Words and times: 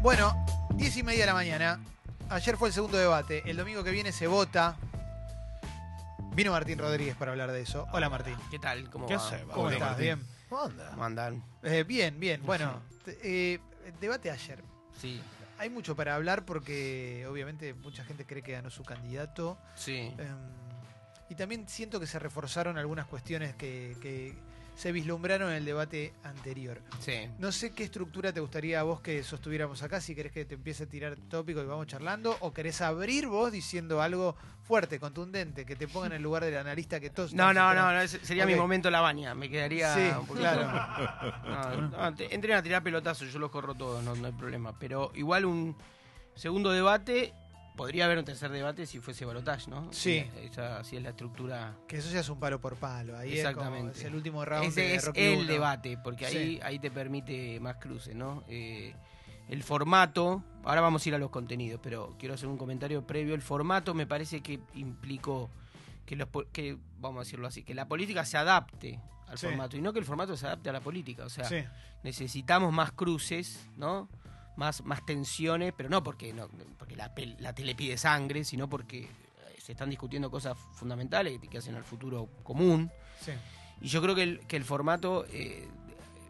Bueno, 0.00 0.34
10 0.74 0.96
y 0.98 1.02
media 1.02 1.20
de 1.20 1.26
la 1.26 1.34
mañana. 1.34 1.80
Ayer 2.30 2.56
fue 2.56 2.68
el 2.68 2.74
segundo 2.74 2.98
debate. 2.98 3.42
El 3.46 3.56
domingo 3.56 3.82
que 3.82 3.90
viene 3.90 4.12
se 4.12 4.26
vota. 4.26 4.76
Vino 6.34 6.52
Martín 6.52 6.78
Rodríguez 6.78 7.16
para 7.16 7.32
hablar 7.32 7.50
de 7.50 7.62
eso. 7.62 7.86
Hola 7.92 8.08
Martín. 8.08 8.36
¿Qué 8.50 8.58
tal? 8.58 8.88
¿Cómo 8.90 9.06
¿Qué 9.06 9.16
va? 9.16 9.30
¿Cómo 9.52 9.70
estás? 9.70 9.88
Martín. 9.90 10.04
Bien. 10.04 10.26
¿Cómo 10.48 10.62
anda? 10.64 10.90
¿Cómo 10.90 11.04
andan? 11.04 11.42
Eh, 11.62 11.84
bien, 11.86 12.18
bien. 12.20 12.42
Bueno, 12.44 12.80
te- 13.04 13.18
eh, 13.22 13.60
debate 14.00 14.30
ayer. 14.30 14.62
Sí, 15.00 15.20
Hay 15.58 15.70
mucho 15.70 15.96
para 15.96 16.14
hablar 16.14 16.44
porque 16.44 17.26
obviamente 17.28 17.74
mucha 17.74 18.04
gente 18.04 18.24
cree 18.24 18.42
que 18.42 18.52
ganó 18.52 18.70
su 18.70 18.84
candidato. 18.84 19.58
sí. 19.74 20.14
Eh, 20.18 20.28
y 21.30 21.34
también 21.34 21.68
siento 21.68 22.00
que 22.00 22.06
se 22.06 22.18
reforzaron 22.18 22.78
algunas 22.78 23.04
cuestiones 23.06 23.54
que, 23.54 23.94
que 24.00 24.34
se 24.78 24.92
vislumbraron 24.92 25.50
en 25.50 25.56
el 25.56 25.64
debate 25.64 26.12
anterior. 26.22 26.80
Sí. 27.00 27.28
No 27.40 27.50
sé 27.50 27.72
qué 27.72 27.82
estructura 27.82 28.32
te 28.32 28.38
gustaría 28.38 28.78
a 28.78 28.84
vos 28.84 29.00
que 29.00 29.24
sostuviéramos 29.24 29.82
acá, 29.82 30.00
si 30.00 30.14
querés 30.14 30.30
que 30.30 30.44
te 30.44 30.54
empiece 30.54 30.84
a 30.84 30.86
tirar 30.86 31.16
tópico 31.28 31.60
y 31.60 31.66
vamos 31.66 31.88
charlando, 31.88 32.36
o 32.38 32.52
querés 32.52 32.80
abrir 32.80 33.26
vos 33.26 33.50
diciendo 33.50 34.00
algo 34.00 34.36
fuerte, 34.62 35.00
contundente, 35.00 35.66
que 35.66 35.74
te 35.74 35.88
ponga 35.88 36.06
en 36.06 36.12
el 36.12 36.22
lugar 36.22 36.44
del 36.44 36.56
analista 36.58 37.00
que 37.00 37.10
todos... 37.10 37.34
No, 37.34 37.52
no, 37.52 37.74
no, 37.74 37.92
no, 37.92 38.06
sería 38.06 38.46
mi 38.46 38.54
momento 38.54 38.88
la 38.88 39.00
baña. 39.00 39.34
Me 39.34 39.50
quedaría 39.50 39.92
Sí, 39.94 40.00
un 40.16 40.26
poquito- 40.26 40.48
claro. 40.48 41.80
No, 41.90 42.10
no, 42.12 42.14
entren 42.30 42.54
a 42.56 42.62
tirar 42.62 42.80
pelotazos, 42.84 43.32
yo 43.32 43.40
los 43.40 43.50
corro 43.50 43.74
todos, 43.74 44.04
no, 44.04 44.14
no 44.14 44.26
hay 44.28 44.32
problema. 44.32 44.78
Pero 44.78 45.10
igual 45.16 45.44
un 45.44 45.76
segundo 46.36 46.70
debate, 46.70 47.34
podría 47.78 48.04
haber 48.04 48.18
un 48.18 48.24
tercer 48.26 48.50
debate 48.50 48.84
si 48.84 48.98
fuese 49.00 49.24
balotage, 49.24 49.70
¿no? 49.70 49.90
Sí. 49.92 50.26
Esa 50.42 50.82
sí 50.84 50.96
es 50.96 51.02
la 51.02 51.10
estructura. 51.10 51.76
Que 51.86 51.96
eso 51.98 52.10
ya 52.10 52.20
es 52.20 52.28
un 52.28 52.38
palo 52.38 52.60
por 52.60 52.76
palo, 52.76 53.16
ahí 53.16 53.38
es, 53.38 53.44
como- 53.46 53.50
Exactamente. 53.62 53.98
es 54.00 54.04
el 54.04 54.14
último 54.14 54.44
round 54.44 54.66
Ese 54.66 54.80
de 54.82 54.94
es 54.96 55.04
Rocky 55.06 55.20
el 55.20 55.46
debate, 55.46 55.96
porque 56.02 56.26
ahí, 56.26 56.34
Sí. 56.56 56.60
ahí 56.62 56.78
te 56.78 56.90
permite 56.90 57.58
más 57.60 57.76
cruces, 57.76 58.14
¿no? 58.14 58.42
Eh, 58.48 58.94
el 59.48 59.62
formato, 59.62 60.42
ahora 60.64 60.80
vamos 60.82 61.06
a 61.06 61.08
ir 61.08 61.14
a 61.14 61.18
los 61.18 61.30
contenidos, 61.30 61.80
pero 61.82 62.16
quiero 62.18 62.34
hacer 62.34 62.48
un 62.48 62.58
comentario 62.58 63.06
previo. 63.06 63.34
El 63.34 63.40
formato 63.42 63.94
me 63.94 64.06
parece 64.06 64.42
que 64.42 64.60
implicó 64.74 65.48
que, 66.04 66.16
los, 66.16 66.28
que 66.52 66.76
vamos 66.98 67.20
a 67.20 67.24
decirlo 67.24 67.46
así, 67.46 67.62
que 67.62 67.74
la 67.74 67.86
política 67.88 68.24
se 68.26 68.36
adapte 68.36 69.00
al 69.28 69.38
Sí. 69.38 69.46
formato 69.46 69.76
y 69.76 69.80
no 69.82 69.92
que 69.92 70.00
el 70.00 70.04
formato 70.04 70.36
se 70.36 70.46
adapte 70.46 70.68
a 70.68 70.72
la 70.72 70.80
política. 70.80 71.24
O 71.24 71.28
sea, 71.30 71.44
Sí, 71.44 71.64
necesitamos 72.02 72.72
más 72.72 72.92
cruces, 72.92 73.68
¿no? 73.76 74.08
Más, 74.58 74.84
más 74.84 75.06
tensiones, 75.06 75.72
pero 75.76 75.88
no 75.88 76.02
porque, 76.02 76.32
no, 76.32 76.48
porque 76.76 76.96
la, 76.96 77.14
tele 77.54 77.74
pide 77.76 77.96
sangre, 77.96 78.42
sino 78.42 78.68
porque 78.68 79.04
eh, 79.04 79.08
se 79.58 79.70
están 79.70 79.88
discutiendo 79.88 80.30
cosas 80.32 80.58
fundamentales 80.72 81.38
que, 81.48 81.58
hacen 81.58 81.76
al 81.76 81.84
futuro 81.84 82.28
común. 82.42 82.90
sí. 83.20 83.32
Y 83.80 83.86
yo 83.86 84.02
creo 84.02 84.16
que 84.16 84.24
el, 84.24 84.40
que 84.40 84.56
el 84.56 84.64
formato 84.64 85.24
eh, 85.32 85.68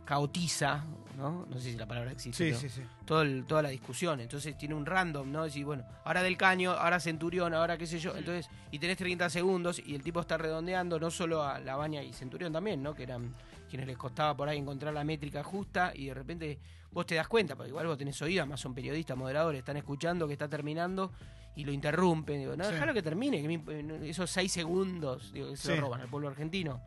caotiza, 0.04 0.84
¿no? 1.18 1.44
No 1.50 1.60
sé 1.60 1.72
si 1.72 1.76
la 1.76 1.86
palabra 1.86 2.12
existe. 2.12 2.54
Sí, 2.54 2.68
sí. 2.70 2.82
todo 3.04 3.20
el- 3.20 3.44
toda 3.44 3.60
la 3.60 3.68
discusión. 3.68 4.20
Entonces 4.20 4.56
tiene 4.56 4.74
un 4.74 4.86
random, 4.86 5.30
¿no? 5.30 5.44
Decir, 5.44 5.66
bueno, 5.66 5.84
ahora 6.04 6.22
del 6.22 6.36
caño, 6.36 6.72
ahora 6.72 6.98
Centurión, 6.98 7.52
ahora 7.52 7.76
qué 7.76 7.86
sé 7.86 7.98
yo. 7.98 8.16
Entonces, 8.16 8.48
y 8.70 8.78
tenés 8.78 8.96
30 8.96 9.28
segundos 9.28 9.82
y 9.84 9.94
el 9.94 10.02
tipo 10.02 10.20
está 10.20 10.38
redondeando 10.38 10.98
no 10.98 11.10
solo 11.10 11.42
a 11.42 11.58
La 11.60 11.76
Baña 11.76 12.02
y 12.02 12.12
Centurión 12.12 12.52
también, 12.52 12.82
¿no? 12.82 12.94
Que 12.94 13.02
eran 13.02 13.34
quienes 13.68 13.86
les 13.86 13.98
costaba 13.98 14.34
por 14.34 14.48
ahí 14.48 14.58
encontrar 14.58 14.94
la 14.94 15.04
métrica 15.04 15.42
justa 15.42 15.92
y 15.94 16.06
de 16.06 16.14
repente 16.14 16.58
vos 16.90 17.06
te 17.06 17.14
das 17.14 17.28
cuenta, 17.28 17.54
porque 17.56 17.70
igual 17.70 17.86
vos 17.86 17.98
tenés 17.98 18.20
oído, 18.22 18.44
más 18.46 18.60
son 18.60 18.74
periodistas, 18.74 19.16
moderadores, 19.16 19.58
están 19.60 19.76
escuchando 19.76 20.26
que 20.26 20.32
está 20.34 20.48
terminando 20.48 21.12
y 21.56 21.64
lo 21.64 21.72
interrumpen. 21.72 22.38
Digo, 22.40 22.56
no, 22.56 22.64
Sí. 22.64 22.72
déjalo 22.72 22.94
que 22.94 23.02
termine, 23.02 23.40
que 23.42 23.48
me 23.48 23.58
imp- 23.62 24.02
esos 24.04 24.30
6 24.30 24.50
segundos, 24.52 25.32
digo, 25.32 25.50
que 25.50 25.56
se 25.56 25.68
Sí. 25.68 25.74
lo 25.74 25.82
roban 25.82 26.00
al 26.00 26.08
pueblo 26.08 26.28
argentino. 26.28 26.80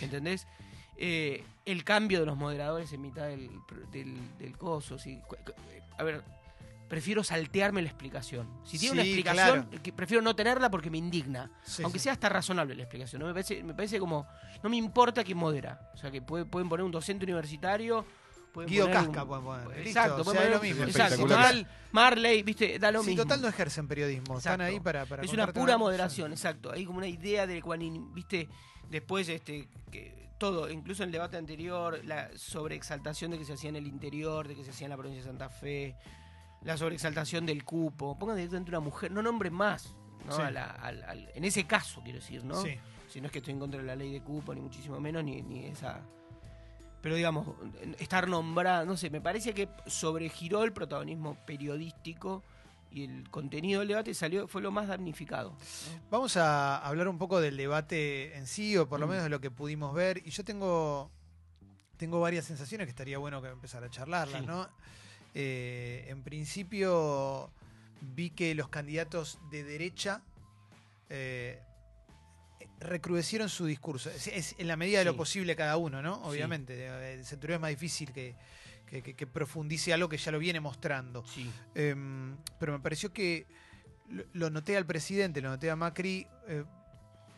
¿Entendés? 0.00 0.46
Eh, 0.96 1.44
el 1.64 1.84
cambio 1.84 2.20
de 2.20 2.26
los 2.26 2.36
moderadores 2.36 2.92
en 2.92 3.00
mitad 3.02 3.26
del, 3.26 3.50
del, 3.90 4.16
del 4.38 4.56
coso. 4.56 4.98
sí. 4.98 5.20
Cu- 5.26 5.36
A 5.98 6.04
ver, 6.04 6.22
prefiero 6.88 7.22
saltearme 7.24 7.82
la 7.82 7.88
explicación. 7.88 8.48
Si 8.64 8.78
tiene 8.78 8.94
una 8.94 9.02
Sí, 9.02 9.08
explicación, 9.10 9.64
claro. 9.66 9.96
prefiero 9.96 10.22
no 10.22 10.34
tenerla 10.36 10.70
porque 10.70 10.90
me 10.90 10.98
indigna. 10.98 11.50
Sí, 11.64 11.82
Aunque 11.82 11.98
sí. 11.98 12.04
sea 12.04 12.12
hasta 12.12 12.28
razonable 12.28 12.74
la 12.74 12.82
explicación. 12.82 13.20
¿no? 13.20 13.26
Me, 13.26 13.32
parece, 13.32 13.62
me 13.62 13.74
parece 13.74 13.98
como. 13.98 14.26
No 14.62 14.68
me 14.70 14.76
importa 14.76 15.24
quién 15.24 15.38
modera. 15.38 15.90
O 15.94 15.96
sea, 15.96 16.10
que 16.10 16.22
puede- 16.22 16.44
pueden 16.44 16.68
poner 16.68 16.84
un 16.84 16.92
docente 16.92 17.24
universitario. 17.24 18.04
Guido 18.54 18.84
poner 18.86 19.02
Casca 19.04 19.22
un- 19.22 19.28
pueden 19.28 19.44
poner. 19.44 19.66
Listo, 19.68 19.88
Exacto, 19.88 20.20
o 20.20 20.24
pueden 20.24 20.40
sea, 20.42 20.50
es 20.50 20.56
poner- 20.56 20.56
lo 20.56 20.62
mismo. 20.62 20.84
Exacto, 20.84 21.14
Espectacular. 21.14 21.54
Mal- 21.54 21.68
Marley, 21.92 22.42
viste, 22.42 22.78
da 22.78 22.90
lo 22.90 23.02
Sí, 23.02 23.08
mismo. 23.10 23.22
total 23.24 23.40
no 23.42 23.48
ejercen 23.48 23.88
periodismo, 23.88 24.38
están 24.38 24.60
Exacto. 24.60 24.64
ahí 24.64 24.80
para... 24.80 25.06
para 25.06 25.22
es 25.22 25.32
una 25.32 25.52
pura 25.52 25.76
moderación, 25.78 26.32
exacto. 26.32 26.72
Hay 26.72 26.84
como 26.84 26.98
una 26.98 27.06
idea 27.08 27.46
del 27.46 27.62
cual, 27.62 27.80
viste, 28.14 28.48
después, 28.88 29.28
este, 29.28 29.68
que 29.90 30.28
todo, 30.38 30.68
incluso 30.70 31.02
en 31.02 31.08
el 31.08 31.12
debate 31.12 31.36
anterior, 31.36 32.00
la 32.04 32.28
sobreexaltación 32.36 33.30
de 33.30 33.38
que 33.38 33.44
se 33.44 33.52
hacía 33.52 33.70
en 33.70 33.76
el 33.76 33.86
interior, 33.86 34.48
de 34.48 34.54
que 34.56 34.64
se 34.64 34.70
hacía 34.70 34.86
en 34.86 34.90
la 34.90 34.96
provincia 34.96 35.22
de 35.22 35.28
Santa 35.28 35.48
Fe, 35.48 35.94
la 36.62 36.76
sobreexaltación 36.76 37.44
del 37.46 37.64
cupo. 37.64 38.18
Pongan 38.18 38.36
directamente 38.36 38.70
una 38.70 38.80
mujer, 38.80 39.10
no 39.12 39.22
nombren 39.22 39.52
más, 39.52 39.94
¿no? 40.26 40.34
Sí. 40.36 40.42
A 40.42 40.50
la- 40.50 40.64
al- 40.70 41.02
al- 41.04 41.30
en 41.34 41.44
ese 41.44 41.64
caso, 41.64 42.00
quiero 42.02 42.18
decir, 42.20 42.44
¿no? 42.44 42.60
Sí. 42.62 42.76
Si 43.08 43.20
no 43.20 43.26
es 43.26 43.32
que 43.32 43.38
estoy 43.38 43.52
en 43.52 43.60
contra 43.60 43.80
de 43.80 43.86
la 43.86 43.94
ley 43.96 44.12
de 44.12 44.20
cupo, 44.22 44.54
ni 44.54 44.60
muchísimo 44.60 44.98
menos, 45.00 45.22
ni, 45.22 45.42
ni 45.42 45.66
esa. 45.66 46.00
Pero 47.02 47.16
digamos, 47.16 47.48
estar 47.98 48.28
nombrada, 48.28 48.84
no 48.84 48.96
sé, 48.96 49.10
me 49.10 49.20
parece 49.20 49.52
que 49.52 49.68
sobregiró 49.86 50.62
el 50.64 50.72
protagonismo 50.72 51.36
periodístico 51.46 52.42
y 52.92 53.04
el 53.04 53.28
contenido 53.30 53.80
del 53.80 53.88
debate 53.88 54.14
salió 54.14 54.46
fue 54.46 54.62
lo 54.62 54.70
más 54.70 54.86
damnificado. 54.86 55.52
Vamos 56.10 56.36
a 56.36 56.78
hablar 56.78 57.08
un 57.08 57.18
poco 57.18 57.40
del 57.40 57.56
debate 57.56 58.36
en 58.36 58.46
sí, 58.46 58.76
o 58.76 58.88
por 58.88 59.00
lo 59.00 59.06
Mm. 59.06 59.10
menos 59.10 59.24
de 59.24 59.30
lo 59.30 59.40
que 59.40 59.50
pudimos 59.50 59.94
ver. 59.94 60.22
Y 60.24 60.30
yo 60.30 60.44
tengo, 60.44 61.10
tengo 61.96 62.20
varias 62.20 62.44
sensaciones 62.44 62.86
que 62.86 62.90
estaría 62.90 63.18
bueno 63.18 63.42
que 63.42 63.48
empezar 63.48 63.82
a 63.82 63.90
charlarlas, 63.90 64.40
Sí. 64.42 64.46
¿no? 64.46 64.68
Eh, 65.34 66.04
en 66.08 66.22
principio 66.22 67.50
vi 68.14 68.30
que 68.30 68.54
los 68.54 68.68
candidatos 68.68 69.38
de 69.50 69.64
derecha 69.64 70.20
eh, 71.08 71.60
recrudecieron 72.80 73.48
su 73.48 73.66
discurso. 73.66 74.10
Es, 74.10 74.26
es 74.28 74.54
en 74.58 74.68
la 74.68 74.76
medida 74.76 74.98
de 75.00 75.04
lo 75.04 75.12
Sí. 75.12 75.16
posible 75.18 75.56
cada 75.56 75.76
uno, 75.76 76.02
¿no? 76.02 76.16
Sí. 76.16 76.20
Obviamente. 76.24 76.86
El 77.14 77.24
Centurión 77.24 77.56
es 77.56 77.60
más 77.62 77.70
difícil 77.70 78.12
que, 78.12 78.34
que- 78.86 79.02
que- 79.02 79.14
que 79.14 79.26
profundice 79.26 79.92
algo 79.92 80.08
que 80.08 80.18
ya 80.18 80.30
lo 80.32 80.38
viene 80.38 80.60
mostrando. 80.60 81.24
Sí. 81.26 81.50
Em, 81.74 82.36
pero 82.58 82.72
me 82.72 82.80
pareció 82.80 83.12
que 83.12 83.46
lo, 84.08 84.24
lo 84.34 84.50
noté 84.50 84.76
al 84.76 84.84
presidente, 84.86 85.40
lo 85.40 85.48
noté 85.50 85.70
a 85.70 85.76
Macri, 85.76 86.26
eh, 86.48 86.64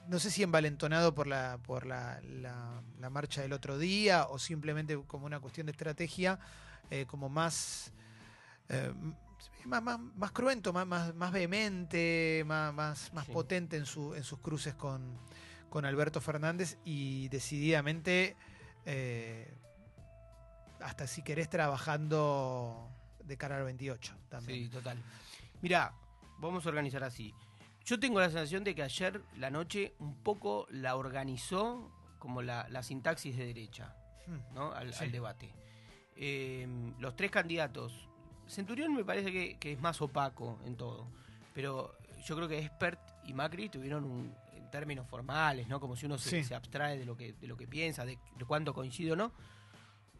no 0.08 0.18
sé 0.18 0.30
si 0.30 0.42
envalentonado 0.42 1.14
por 1.14 1.26
la 1.26 1.58
por 1.64 1.86
la, 1.86 2.20
la- 2.22 2.82
la 3.00 3.10
marcha 3.10 3.40
del 3.42 3.52
otro 3.52 3.78
día 3.78 4.26
o 4.28 4.38
simplemente 4.38 4.98
como 5.06 5.26
una 5.26 5.40
cuestión 5.40 5.66
de 5.66 5.72
estrategia, 5.72 6.38
eh, 6.90 7.06
como 7.06 7.28
más, 7.30 7.92
eh, 8.68 8.92
más, 9.64 9.82
más, 9.82 9.98
más 9.98 10.32
cruento, 10.32 10.72
más, 10.72 10.86
más, 10.86 11.14
más 11.14 11.32
vehemente, 11.32 12.42
más, 12.46 12.72
más, 12.74 13.12
más 13.12 13.26
Sí. 13.26 13.32
potente 13.32 13.76
en, 13.76 13.86
su, 13.86 14.14
en 14.14 14.22
sus 14.24 14.38
cruces 14.40 14.74
con, 14.74 15.18
con 15.70 15.84
Alberto 15.84 16.20
Fernández 16.20 16.78
y 16.84 17.28
decididamente, 17.28 18.36
eh, 18.86 19.52
hasta 20.80 21.06
si 21.06 21.22
querés, 21.22 21.48
trabajando 21.48 22.90
de 23.24 23.36
cara 23.36 23.56
al 23.56 23.64
28 23.64 24.14
también. 24.28 24.64
Sí, 24.64 24.68
total. 24.70 25.02
Mira, 25.62 25.94
vamos 26.38 26.66
a 26.66 26.68
organizar 26.68 27.02
así. 27.04 27.34
Yo 27.84 27.98
tengo 28.00 28.18
la 28.20 28.26
sensación 28.30 28.64
de 28.64 28.74
que 28.74 28.82
ayer 28.82 29.22
la 29.36 29.50
noche 29.50 29.94
un 29.98 30.14
poco 30.22 30.66
la 30.70 30.96
organizó 30.96 31.90
como 32.18 32.40
la, 32.42 32.66
la 32.70 32.82
sintaxis 32.82 33.36
de 33.36 33.46
derecha, 33.46 33.94
Hmm. 34.26 34.54
¿no? 34.54 34.72
Al, 34.72 34.94
Sí. 34.94 35.04
al 35.04 35.12
debate. 35.12 35.52
Eh, 36.16 36.66
los 36.98 37.14
tres 37.14 37.30
candidatos. 37.30 38.08
Centurión 38.48 38.94
me 38.94 39.04
parece 39.04 39.32
que, 39.32 39.56
que 39.58 39.72
es 39.72 39.80
más 39.80 40.00
opaco 40.02 40.58
en 40.64 40.76
todo. 40.76 41.06
Pero 41.54 41.96
yo 42.24 42.36
creo 42.36 42.48
que 42.48 42.58
Expert 42.58 43.00
y 43.26 43.32
Macri 43.32 43.68
tuvieron 43.68 44.04
un, 44.04 44.34
en 44.54 44.70
términos 44.70 45.06
formales, 45.08 45.68
¿no? 45.68 45.80
Como 45.80 45.96
si 45.96 46.06
uno 46.06 46.18
se, 46.18 46.30
Sí. 46.30 46.44
se 46.44 46.54
abstrae 46.54 46.98
de 46.98 47.04
lo 47.04 47.16
que, 47.16 47.32
de 47.34 47.46
lo 47.46 47.56
que 47.56 47.66
piensa, 47.66 48.04
de, 48.04 48.18
de 48.36 48.44
cuánto 48.44 48.74
coincide 48.74 49.12
o 49.12 49.16
no. 49.16 49.32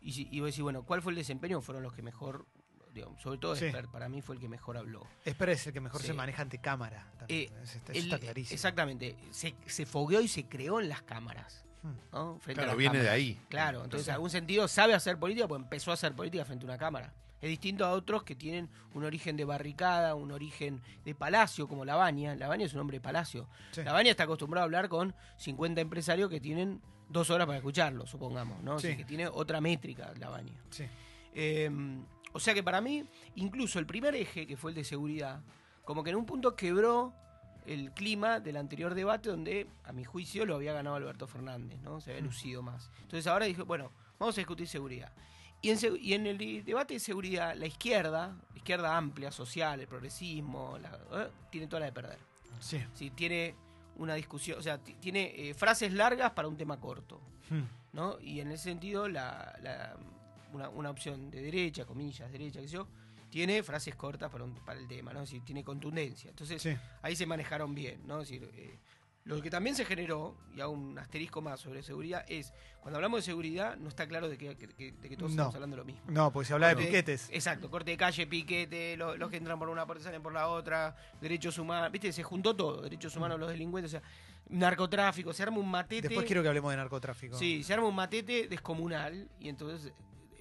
Y, 0.00 0.12
si, 0.12 0.29
y 0.31 0.41
vos 0.41 0.49
decís, 0.49 0.62
bueno, 0.62 0.82
¿cuál 0.85 1.03
fue 1.03 1.12
el 1.12 1.17
desempeño? 1.17 1.61
Fueron 1.61 1.82
los 1.82 1.93
que 1.94 2.03
mejor, 2.03 2.47
digamos, 2.93 3.21
sobre 3.23 3.38
todo 3.38 3.56
Sí. 3.56 3.65
Expert, 3.67 3.91
para 3.91 4.09
mí 4.09 4.21
fue 4.23 4.35
el 4.37 4.41
que 4.41 4.49
mejor 4.49 4.77
habló. 4.77 5.06
Espera 5.25 5.53
es 5.53 5.67
el 5.67 5.73
que 5.73 5.81
mejor 5.81 6.00
Sí. 6.03 6.09
se 6.09 6.12
maneja 6.15 6.43
ante 6.43 6.59
cámara. 6.59 7.11
también. 7.19 7.53
Eh, 7.53 7.56
eso 7.62 7.79
El- 7.88 7.97
está 8.05 8.19
clarísimo. 8.19 8.55
Exactamente. 8.55 9.17
Se, 9.31 9.55
se 9.67 9.87
fogueó 9.87 10.20
y 10.20 10.29
se 10.29 10.44
creó 10.47 10.81
en 10.81 10.88
las 10.91 11.03
cámaras. 11.03 11.65
Hmm. 11.82 11.93
¿no? 12.12 12.38
Frente 12.41 12.61
a 12.62 12.65
Claro, 12.65 12.69
las 12.69 12.77
viene 12.79 12.99
de 13.03 13.09
ahí. 13.11 13.41
Claro, 13.49 13.85
entonces 13.85 14.09
en 14.09 14.15
algún 14.15 14.31
sentido 14.31 14.69
sabe 14.69 14.94
hacer 14.94 15.19
política, 15.19 15.47
pues 15.49 15.61
empezó 15.62 15.91
a 15.91 15.94
hacer 15.94 16.15
política 16.15 16.44
frente 16.44 16.65
a 16.65 16.69
una 16.69 16.79
cámara. 16.79 17.12
Es 17.44 17.50
distinto 17.50 17.85
a 17.85 17.93
otros 17.93 18.23
que 18.23 18.35
tienen 18.35 18.70
un 18.94 19.05
origen 19.05 19.37
de 19.37 19.44
barricada, 19.44 20.14
un 20.14 20.32
origen 20.32 20.81
de 21.05 21.14
palacio, 21.14 21.69
como 21.69 21.85
Labaña. 21.85 22.35
Labaña 22.37 22.64
es 22.64 22.73
un 22.73 22.81
hombre 22.81 22.96
de 22.96 23.00
palacio. 23.02 23.49
Sí. 23.73 23.82
Labaña 23.82 24.11
está 24.11 24.23
acostumbrado 24.25 24.62
a 24.62 24.64
hablar 24.64 24.88
con 24.88 25.14
50 25.37 25.81
empresarios 25.82 26.31
que 26.31 26.41
tienen 26.41 26.81
dos 27.11 27.29
horas 27.29 27.46
para 27.46 27.58
escucharlo, 27.58 28.06
supongamos, 28.06 28.62
¿no? 28.62 28.76
O 28.76 28.79
sea, 28.79 28.93
Sí. 28.93 28.96
que 28.96 29.05
tiene 29.05 29.29
otra 29.29 29.61
métrica 29.61 30.14
Labaña. 30.19 30.55
Sí. 30.70 30.85
Eh, 31.35 31.70
o 32.32 32.41
sea 32.41 32.55
que 32.55 32.62
para 32.62 32.81
mí, 32.81 33.05
incluso 33.35 33.79
el 33.79 33.85
primer 33.87 34.14
eje, 34.14 34.46
que 34.46 34.56
fue 34.56 34.70
el 34.70 34.75
de 34.76 34.85
seguridad, 34.85 35.43
como 35.85 36.02
que 36.02 36.11
en 36.11 36.17
un 36.17 36.25
punto 36.25 36.56
quebró 36.56 37.12
el 37.67 37.93
clima 37.93 38.41
del 38.41 38.56
anterior 38.56 38.94
debate 38.94 39.29
donde, 39.29 39.67
a 39.85 39.93
mi 39.93 40.05
juicio, 40.05 40.46
lo 40.46 40.55
había 40.56 40.73
ganado 40.73 40.96
Alberto 40.96 41.26
Fernández, 41.26 41.79
¿no? 41.82 42.00
Se 42.00 42.11
había 42.11 42.23
Mm. 42.23 42.26
lucido 42.26 42.62
más. 42.62 42.91
Entonces 43.02 43.26
ahora 43.26 43.46
dije, 43.46 43.62
bueno, 43.62 43.91
vamos 44.19 44.35
a 44.37 44.41
discutir 44.41 44.67
seguridad. 44.67 45.12
Y 45.65 45.71
en, 45.71 45.79
y 46.01 46.13
en 46.15 46.27
el 46.27 46.39
de- 46.39 46.63
debate 46.63 46.95
de 46.95 47.01
seguridad, 47.01 47.55
la 47.57 47.67
izquierda, 47.67 48.37
la 48.53 48.57
izquierda 48.57 48.97
amplia, 48.97 49.31
social, 49.33 49.81
el 49.81 49.87
progresismo, 49.87 50.79
la- 50.79 50.99
¿eh? 51.25 51.31
tiene 51.51 51.67
toda 51.67 51.81
la 51.81 51.87
de 51.87 51.93
perder. 51.93 52.19
Sí. 52.61 52.83
Sí, 52.95 53.11
tiene 53.11 53.55
una 53.97 54.15
discusión, 54.15 54.59
o 54.59 54.63
sea, 54.63 54.79
ti- 54.79 54.95
tiene 55.01 55.33
eh, 55.51 55.55
frases 55.55 55.93
largas 55.93 56.33
para 56.33 56.49
un 56.49 56.57
tema 56.57 56.79
corto. 56.81 57.21
Hmm. 57.51 57.63
¿no? 57.93 58.19
Y 58.21 58.41
en 58.41 58.51
ese 58.51 58.65
sentido, 58.65 59.09
la, 59.09 59.57
la- 59.63 59.97
una, 60.53 60.69
una 60.69 60.91
opción 60.91 61.31
de 61.31 61.43
derecha, 61.43 61.85
comillas, 61.85 62.31
derecha, 62.33 62.61
qué 62.61 62.67
sé 62.69 62.75
yo, 62.75 62.89
tiene 63.31 63.63
frases 63.63 63.95
cortas 63.97 64.31
para, 64.31 64.45
un- 64.45 64.55
para 64.65 64.79
el 64.81 64.87
tema, 64.89 65.13
¿no? 65.13 65.23
Es 65.23 65.31
decir, 65.31 65.45
tiene 65.45 65.63
contundencia. 65.65 66.31
Entonces, 66.31 66.61
Sí. 66.63 66.77
ahí 67.03 67.17
se 67.17 67.27
manejaron 67.27 67.75
bien, 67.75 68.01
¿no? 68.07 68.21
Es 68.21 68.29
decir, 68.29 68.51
eh, 68.55 68.79
lo 69.25 69.41
que 69.41 69.49
también 69.50 69.75
se 69.75 69.85
generó, 69.87 70.37
y 70.55 70.61
hago 70.61 70.73
un 70.73 70.99
asterisco 70.99 71.41
más 71.41 71.59
sobre 71.61 71.82
seguridad, 71.82 72.25
es, 72.29 72.53
cuando 72.81 72.99
hablamos 72.99 73.21
de 73.21 73.23
seguridad, 73.23 73.76
no 73.76 73.88
está 73.88 74.06
claro 74.06 74.29
de 74.29 74.37
que, 74.37 74.55
de 74.55 75.09
que 75.09 75.17
todos 75.17 75.31
No. 75.32 75.44
estamos 75.44 75.55
hablando 75.55 75.76
de 75.76 75.81
lo 75.82 75.85
mismo. 75.87 76.03
No, 76.09 76.31
porque 76.31 76.47
se 76.49 76.53
habla 76.53 76.69
de 76.69 76.75
Corte- 76.75 76.87
piquetes. 76.88 77.29
Exacto, 77.32 77.71
corte 77.71 77.91
de 77.93 77.97
calle, 77.97 78.26
piquete, 78.26 78.97
lo- 78.99 79.17
los, 79.17 79.31
que 79.31 79.38
entran 79.38 79.59
por 79.59 79.71
una 79.71 79.87
puerta 79.87 80.05
salen 80.05 80.23
por 80.23 80.35
la 80.35 80.49
otra, 80.49 80.94
derechos 81.23 81.56
humanos, 81.59 81.91
¿viste? 81.91 82.12
Se 82.12 82.23
juntó 82.23 82.55
todo, 82.55 82.82
derechos 82.82 83.17
humanos, 83.17 83.41
los 83.41 83.49
delincuentes, 83.49 83.94
o 83.94 83.99
sea, 83.99 84.03
narcotráfico, 84.50 85.32
se 85.32 85.43
arma 85.43 85.56
un 85.59 85.70
matete. 85.70 86.09
Después 86.09 86.27
quiero 86.27 86.43
que 86.43 86.49
hablemos 86.49 86.70
de 86.70 86.77
narcotráfico. 86.77 87.38
Sí, 87.38 87.62
se 87.62 87.73
arma 87.73 87.88
un 87.88 87.94
matete 87.94 88.47
descomunal 88.49 89.29
y 89.41 89.49
entonces 89.49 89.91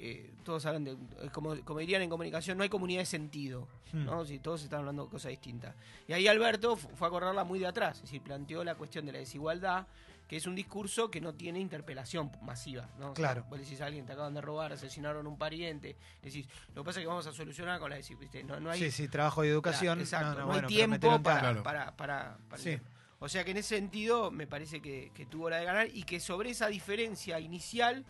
eh, 0.05 0.33
todos 0.44 0.65
hablan 0.65 0.83
de, 0.83 0.97
es 1.23 1.31
como, 1.31 1.55
como 1.63 1.79
dirían 1.79 2.01
en 2.01 2.09
comunicación, 2.09 2.57
no 2.57 2.63
hay 2.63 2.69
comunidad 2.69 3.00
de 3.01 3.05
sentido, 3.05 3.67
Hmm. 3.94 4.05
¿no? 4.05 4.25
Si 4.25 4.39
todos 4.39 4.63
están 4.63 4.79
hablando 4.79 5.05
de 5.05 5.09
cosas 5.11 5.29
distintas. 5.29 5.75
Y 6.07 6.13
ahí 6.13 6.27
Alberto 6.27 6.75
fu- 6.75 6.89
fue 6.95 7.07
a 7.07 7.11
correrla 7.11 7.44
muy 7.44 7.59
de 7.59 7.67
atrás, 7.67 7.97
es 7.97 8.01
decir, 8.03 8.21
planteó 8.23 8.63
la 8.63 8.73
cuestión 8.75 9.05
de 9.05 9.11
la 9.11 9.19
desigualdad, 9.19 9.85
que 10.27 10.38
es 10.38 10.47
un 10.47 10.55
discurso 10.55 11.11
que 11.11 11.21
no 11.21 11.33
tiene 11.35 11.59
interpelación 11.59 12.31
masiva, 12.41 12.89
¿no? 12.97 13.11
O 13.11 13.15
sea, 13.15 13.23
Claro. 13.33 13.45
vos 13.50 13.59
decís 13.59 13.79
a 13.81 13.85
alguien, 13.85 14.05
te 14.07 14.13
acaban 14.13 14.33
de 14.33 14.41
robar, 14.41 14.73
asesinaron 14.73 15.25
a 15.25 15.29
un 15.29 15.38
pariente, 15.38 15.95
decís, 16.23 16.47
lo 16.73 16.81
que 16.81 16.85
pasa 16.88 17.00
es 17.00 17.03
que 17.03 17.07
vamos 17.07 17.27
a 17.27 17.33
solucionar 17.33 17.79
con 17.79 17.91
la 17.91 17.97
desigualdad, 17.97 18.41
no, 18.45 18.59
no 18.59 18.71
hay 18.71 18.79
Sí, 18.79 18.89
sí, 18.89 19.07
trabajo 19.07 19.45
y 19.45 19.50
educación. 19.50 20.00
Exacto, 20.00 20.29
no, 20.29 20.33
no, 20.33 20.41
hay 20.45 20.51
bueno, 20.53 20.67
tiempo 20.69 21.21
para. 21.21 21.39
Claro. 21.41 21.61
para, 21.63 21.95
para, 21.95 22.38
Sí. 22.55 22.79
O 23.19 23.29
sea 23.29 23.44
que 23.45 23.51
en 23.51 23.57
ese 23.57 23.75
sentido 23.77 24.31
me 24.31 24.47
parece 24.47 24.81
que, 24.81 25.11
que 25.13 25.25
tuvo 25.27 25.50
la 25.50 25.57
de 25.57 25.65
ganar 25.65 25.88
y 25.94 26.03
que 26.03 26.19
sobre 26.19 26.50
esa 26.50 26.67
diferencia 26.67 27.39
inicial 27.39 28.03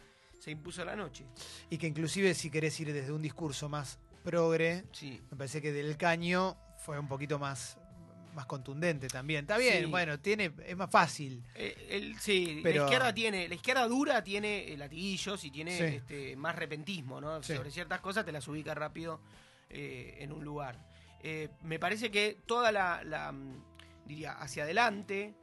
se 0.44 0.52
impuso 0.52 0.84
la 0.84 0.94
noche. 0.94 1.24
Y 1.70 1.78
que 1.78 1.88
inclusive 1.88 2.34
si 2.34 2.50
querés 2.50 2.78
ir 2.82 2.92
desde 2.92 3.14
un 3.14 3.22
discurso 3.22 3.70
más 3.70 3.98
progre, 4.26 4.84
Sí. 4.92 5.22
me 5.32 5.38
parece 5.38 5.62
que 5.62 5.72
del 5.72 5.96
caño 5.96 6.58
fue 6.80 7.00
un 7.00 7.08
poquito 7.08 7.40
más, 7.40 7.78
más 8.36 8.46
contundente 8.46 9.08
también. 9.08 9.46
Está 9.46 9.58
bien, 9.58 9.86
Sí. 9.86 9.90
bueno, 9.90 10.20
tiene, 10.20 10.52
es 10.66 10.76
más 10.76 10.90
fácil. 10.92 11.46
Eh, 11.56 11.88
el- 11.92 12.20
sí, 12.20 12.60
Pero- 12.62 12.80
la 12.82 12.84
izquierda 12.90 13.14
tiene, 13.14 13.48
la 13.48 13.56
izquierda 13.56 13.88
dura 13.88 14.22
tiene 14.22 14.74
eh, 14.74 14.76
latiguillos 14.78 15.42
y 15.46 15.50
tiene 15.52 15.78
Sí. 15.78 15.84
este, 15.96 16.36
más 16.36 16.58
repentismo, 16.58 17.22
¿no? 17.22 17.42
Sobre 17.42 17.72
ciertas 17.72 18.02
cosas 18.02 18.26
te 18.26 18.34
las 18.34 18.46
ubica 18.50 18.74
rápido 18.74 19.22
eh, 19.70 20.18
en 20.20 20.34
un 20.34 20.44
lugar. 20.44 20.86
Eh, 21.22 21.50
me 21.62 21.80
parece 21.80 22.12
que 22.12 22.38
toda 22.46 22.70
la, 22.74 23.02
la, 23.06 23.32
mm, 23.32 23.64
diría, 24.06 24.34
hacia 24.34 24.64
adelante, 24.64 25.36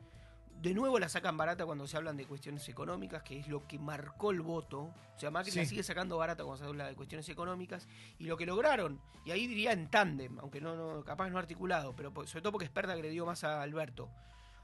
de 0.60 0.74
nuevo 0.74 0.98
la 0.98 1.08
sacan 1.08 1.36
barata 1.36 1.64
cuando 1.64 1.86
se 1.86 1.96
hablan 1.96 2.16
de 2.16 2.26
cuestiones 2.26 2.68
económicas, 2.68 3.22
que 3.22 3.38
es 3.38 3.48
lo 3.48 3.66
que 3.66 3.78
marcó 3.78 4.30
el 4.30 4.40
voto. 4.42 4.80
O 4.82 5.18
sea, 5.18 5.30
Macri 5.30 5.52
la 5.52 5.64
sigue 5.64 5.82
sacando 5.82 6.18
barata 6.18 6.44
cuando 6.44 6.62
se 6.62 6.68
habla 6.68 6.86
de 6.88 6.94
cuestiones 6.94 7.28
económicas. 7.28 7.88
Y 8.18 8.24
lo 8.24 8.36
que 8.36 8.44
lograron, 8.46 9.00
y 9.24 9.30
ahí 9.30 9.46
diría 9.46 9.72
en 9.72 9.88
tándem, 9.88 10.38
aunque 10.38 10.60
no, 10.60 10.76
no 10.76 11.04
capaz 11.04 11.30
no 11.30 11.38
articulado, 11.38 11.94
pero 11.96 12.12
sobre 12.26 12.42
todo 12.42 12.52
porque 12.52 12.64
Esperta 12.66 12.92
agredió 12.92 13.24
más 13.26 13.42
a 13.44 13.62
Alberto. 13.62 14.10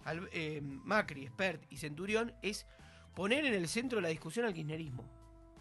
Al- 0.04 0.28
eh, 0.32 0.60
Macri, 0.62 1.26
Spert 1.28 1.62
y 1.70 1.78
Centurión 1.78 2.32
es 2.42 2.66
poner 3.14 3.44
en 3.46 3.54
el 3.54 3.66
centro 3.68 3.96
de 3.96 4.02
la 4.02 4.08
discusión 4.08 4.44
al 4.46 4.52
kirchnerismo. 4.54 5.04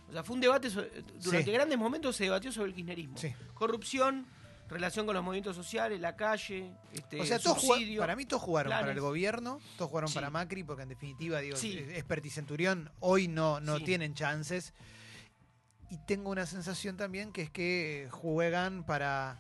O 0.10 0.12
sea, 0.12 0.24
fue 0.24 0.36
un 0.36 0.42
debate, 0.42 0.70
sobre- 0.70 0.90
durante 1.24 1.46
Sí. 1.46 1.52
grandes 1.52 1.78
momentos 1.80 2.16
se 2.16 2.26
debatió 2.26 2.52
sobre 2.52 2.70
el 2.70 2.76
kirchnerismo. 2.76 3.18
Sí. 3.18 3.34
Corrupción, 3.54 4.28
relación 4.70 5.06
con 5.06 5.14
los 5.16 5.24
movimientos 5.24 5.56
sociales, 5.56 6.00
la 6.00 6.16
calle, 6.16 6.72
este, 6.92 7.22
O 7.22 7.26
sea, 7.26 7.38
todos 7.40 7.58
juga- 7.60 7.76
subsidio. 7.76 8.02
para 8.02 8.16
mí 8.16 8.26
todos 8.26 8.42
jugaron 8.44 8.72
para 8.72 8.92
el 8.92 9.00
gobierno, 9.00 9.60
todos 9.78 9.90
jugaron 9.90 10.10
Sí. 10.10 10.16
para 10.16 10.30
Macri, 10.30 10.64
porque 10.64 10.84
en 10.84 10.90
definitiva, 10.90 11.40
digo, 11.40 11.56
Sí. 11.58 11.78
Espert 11.94 12.26
y 12.26 12.30
Centurión 12.32 12.92
hoy 13.00 13.28
no, 13.28 13.60
no 13.60 13.78
Sí. 13.78 13.84
tienen 13.84 14.14
chances. 14.16 14.74
Y 15.92 15.98
tengo 16.08 16.32
una 16.32 16.46
sensación 16.48 16.98
también 16.98 17.32
que 17.32 17.44
es 17.44 17.50
que 17.52 18.08
juegan 18.12 18.84
para 18.86 19.40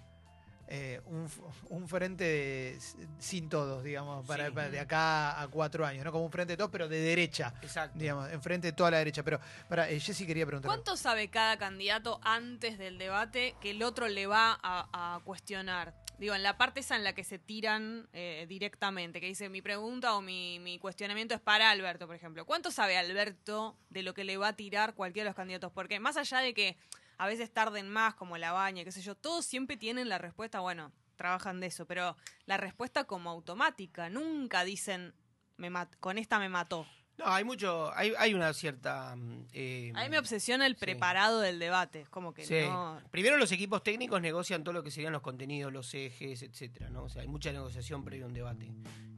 eh, 0.67 1.01
un, 1.05 1.29
un 1.69 1.87
frente 1.87 2.23
de- 2.23 2.79
sin 3.19 3.49
todos, 3.49 3.83
digamos, 3.83 4.25
para, 4.25 4.47
Sí. 4.47 4.51
para 4.51 4.69
de 4.69 4.79
acá 4.79 5.39
a 5.41 5.47
cuatro 5.47 5.85
años, 5.85 6.03
¿no? 6.03 6.11
Como 6.11 6.25
un 6.25 6.31
frente 6.31 6.53
de 6.53 6.57
todos, 6.57 6.71
pero 6.71 6.87
de 6.87 6.99
derecha, 6.99 7.53
Exacto. 7.61 7.97
digamos, 7.99 8.31
enfrente 8.31 8.67
de 8.67 8.73
toda 8.73 8.91
la 8.91 8.97
derecha. 8.97 9.23
Pero, 9.23 9.39
para, 9.69 9.89
eh, 9.89 9.99
Jessy 9.99 10.25
quería 10.25 10.45
preguntar. 10.45 10.69
¿Cuánto 10.69 10.97
sabe 10.97 11.29
cada 11.29 11.57
candidato 11.57 12.19
antes 12.23 12.77
del 12.77 12.97
debate 12.97 13.55
que 13.61 13.71
el 13.71 13.83
otro 13.83 14.07
le 14.07 14.25
va 14.27 14.59
a, 14.63 15.15
a 15.15 15.19
cuestionar? 15.23 15.93
Digo, 16.17 16.33
en 16.33 16.43
la 16.43 16.57
parte 16.57 16.79
esa 16.79 16.95
en 16.95 17.03
la 17.03 17.13
que 17.13 17.25
se 17.25 17.37
tiran 17.39 18.07
eh, 18.13 18.45
directamente, 18.47 19.19
que 19.19 19.27
dice 19.27 19.49
mi 19.49 19.61
pregunta 19.61 20.15
o 20.15 20.21
mi, 20.21 20.59
mi 20.59 20.79
cuestionamiento 20.79 21.35
es 21.35 21.41
para 21.41 21.69
Alberto, 21.69 22.07
por 22.07 22.15
ejemplo. 22.15 22.45
¿Cuánto 22.45 22.71
sabe 22.71 22.97
Alberto 22.97 23.75
de 23.89 24.01
lo 24.01 24.13
que 24.13 24.23
le 24.23 24.37
va 24.37 24.47
a 24.47 24.53
tirar 24.55 24.95
cualquiera 24.95 25.25
de 25.25 25.29
los 25.31 25.35
candidatos? 25.35 25.73
Porque 25.73 25.99
más 25.99 26.15
allá 26.15 26.39
de 26.39 26.53
que 26.53 26.77
a 27.17 27.27
veces 27.27 27.51
tarden 27.53 27.89
más, 27.89 28.15
como 28.15 28.37
la 28.37 28.51
baña, 28.51 28.83
qué 28.83 28.91
sé 28.91 29.01
yo, 29.01 29.15
todos 29.15 29.45
siempre 29.45 29.77
tienen 29.77 30.09
la 30.09 30.17
respuesta, 30.17 30.59
bueno, 30.59 30.91
trabajan 31.15 31.59
de 31.59 31.67
eso, 31.67 31.85
pero 31.85 32.17
la 32.45 32.57
respuesta 32.57 33.05
como 33.05 33.29
automática. 33.29 34.09
Nunca 34.09 34.63
dicen, 34.63 35.13
me 35.57 35.69
mat- 35.69 35.95
con 35.99 36.17
esta 36.17 36.39
me 36.39 36.49
mató. 36.49 36.85
No, 37.17 37.27
hay 37.27 37.45
mucho, 37.45 37.93
hay, 37.95 38.11
hay 38.17 38.33
una 38.33 38.51
cierta... 38.53 39.15
mm, 39.15 39.45
eh, 39.53 39.93
A 39.95 40.03
mí 40.03 40.09
me 40.09 40.19
obsesiona 40.19 40.65
el 40.65 40.73
Sí. 40.73 40.81
preparado 40.81 41.39
del 41.39 41.59
debate. 41.59 42.01
Es 42.01 42.09
como 42.09 42.33
que 42.33 42.43
Sí. 42.45 42.55
no. 42.67 42.99
Primero 43.09 43.37
los 43.37 43.53
equipos 43.53 43.81
técnicos 43.83 44.21
negocian 44.21 44.65
todo 44.65 44.73
lo 44.73 44.83
que 44.83 44.91
serían 44.91 45.13
los 45.13 45.21
contenidos, 45.21 45.71
los 45.71 45.93
ejes, 45.93 46.41
etcétera, 46.41 46.89
¿no? 46.89 47.03
O 47.03 47.09
sea, 47.09 47.21
hay 47.21 47.29
mucha 47.29 47.53
negociación 47.53 48.03
previo 48.03 48.25
a 48.25 48.27
un 48.27 48.33
debate. 48.33 48.69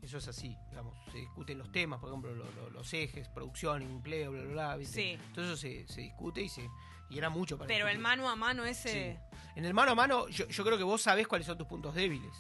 Eso 0.04 0.20
es 0.20 0.28
así, 0.28 0.56
digamos. 0.70 0.96
Se 1.12 1.18
discuten 1.18 1.58
los 1.58 1.72
temas, 1.72 2.00
por 2.00 2.10
ejemplo, 2.10 2.36
lo- 2.36 2.52
lo- 2.52 2.70
los 2.70 2.94
ejes, 2.94 3.30
producción, 3.30 3.82
empleo, 3.82 4.30
bla, 4.32 4.42
bla, 4.44 4.52
bla, 4.52 4.78
¿viste? 4.78 5.18
Sí. 5.18 5.24
Todo 5.34 5.46
eso 5.46 5.58
se, 5.58 5.88
se 5.88 6.02
discute 6.02 6.42
y 6.44 6.50
se 6.50 6.70
y 7.10 7.18
era 7.18 7.30
mucho 7.30 7.58
para 7.58 7.68
Pero 7.68 7.88
el 7.88 8.00
mano 8.00 8.30
a 8.30 8.36
mano 8.36 8.66
ese. 8.66 8.92
Sí. 8.92 9.38
En 9.56 9.66
el 9.66 9.74
mano 9.74 9.92
a 9.92 9.96
mano, 9.96 10.28
yo, 10.30 10.48
yo 10.48 10.64
creo 10.64 10.78
que 10.78 10.84
vos 10.84 11.02
sabés 11.02 11.28
cuáles 11.28 11.48
son 11.48 11.58
tus 11.58 11.68
puntos 11.68 11.96
débiles. 11.96 12.32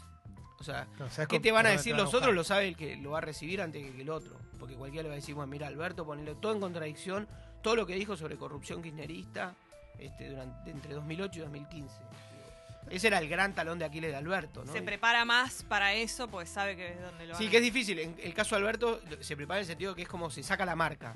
O 0.60 0.64
sea, 0.64 0.88
Claro, 0.96 1.12
¿sabes 1.12 1.28
¿qué 1.28 1.40
te 1.40 1.52
van 1.52 1.66
a 1.68 1.69
decir 1.69 1.94
van 1.94 2.04
los 2.04 2.14
otros? 2.14 2.34
Lo 2.34 2.44
sabe 2.44 2.68
el 2.68 2.75
que 2.75 2.96
lo 2.98 3.12
va 3.12 3.19
a 3.19 3.22
recibir 3.22 3.62
antes 3.62 3.92
que 3.92 4.02
el 4.02 4.10
otro. 4.10 4.40
Porque 4.60 4.75
cualquiera 4.75 5.04
le 5.04 5.10
va 5.10 5.14
a 5.14 5.18
decir, 5.18 5.36
bueno, 5.36 5.48
mira, 5.52 5.68
Alberto, 5.68 6.06
ponele 6.06 6.34
todo 6.36 6.54
en 6.54 6.60
contradicción, 6.60 7.28
todo 7.62 7.75
lo 7.75 7.86
que 7.86 7.94
dijo 7.96 8.18
sobre 8.18 8.38
corrupción 8.38 8.81
kirchnerista 8.81 9.53
este, 10.00 10.30
durante, 10.30 10.72
entre 10.72 10.94
2008 10.96 11.39
y 11.39 11.41
2015. 11.44 11.96
Digo, 11.96 12.91
Ese 12.91 13.08
era 13.08 13.20
el 13.20 13.30
gran 13.30 13.53
talón 13.53 13.77
de 13.77 13.86
Aquiles 13.86 14.12
de 14.12 14.18
Alberto, 14.18 14.63
¿no? 14.65 14.72
Se 14.74 14.82
prepara 14.82 15.25
más 15.25 15.63
para 15.63 15.94
eso, 15.94 16.27
pues 16.27 16.50
sabe 16.50 16.75
que 16.75 16.94
es 16.94 17.01
donde 17.01 17.25
lo 17.27 17.34
van 17.34 17.41
Sí, 17.41 17.48
a- 17.48 17.51
que 17.51 17.58
es 17.58 17.63
difícil. 17.63 18.00
En 18.00 18.15
el 18.24 18.34
caso 18.34 18.56
de 18.56 18.62
Alberto, 18.62 19.00
se 19.22 19.36
prepara 19.36 19.60
en 19.60 19.62
el 19.63 19.68
sentido 19.68 19.94
que 19.96 20.03
es 20.03 20.08
como 20.08 20.30
se 20.32 20.41
saca 20.44 20.65
la 20.65 20.75
marca. 20.75 21.15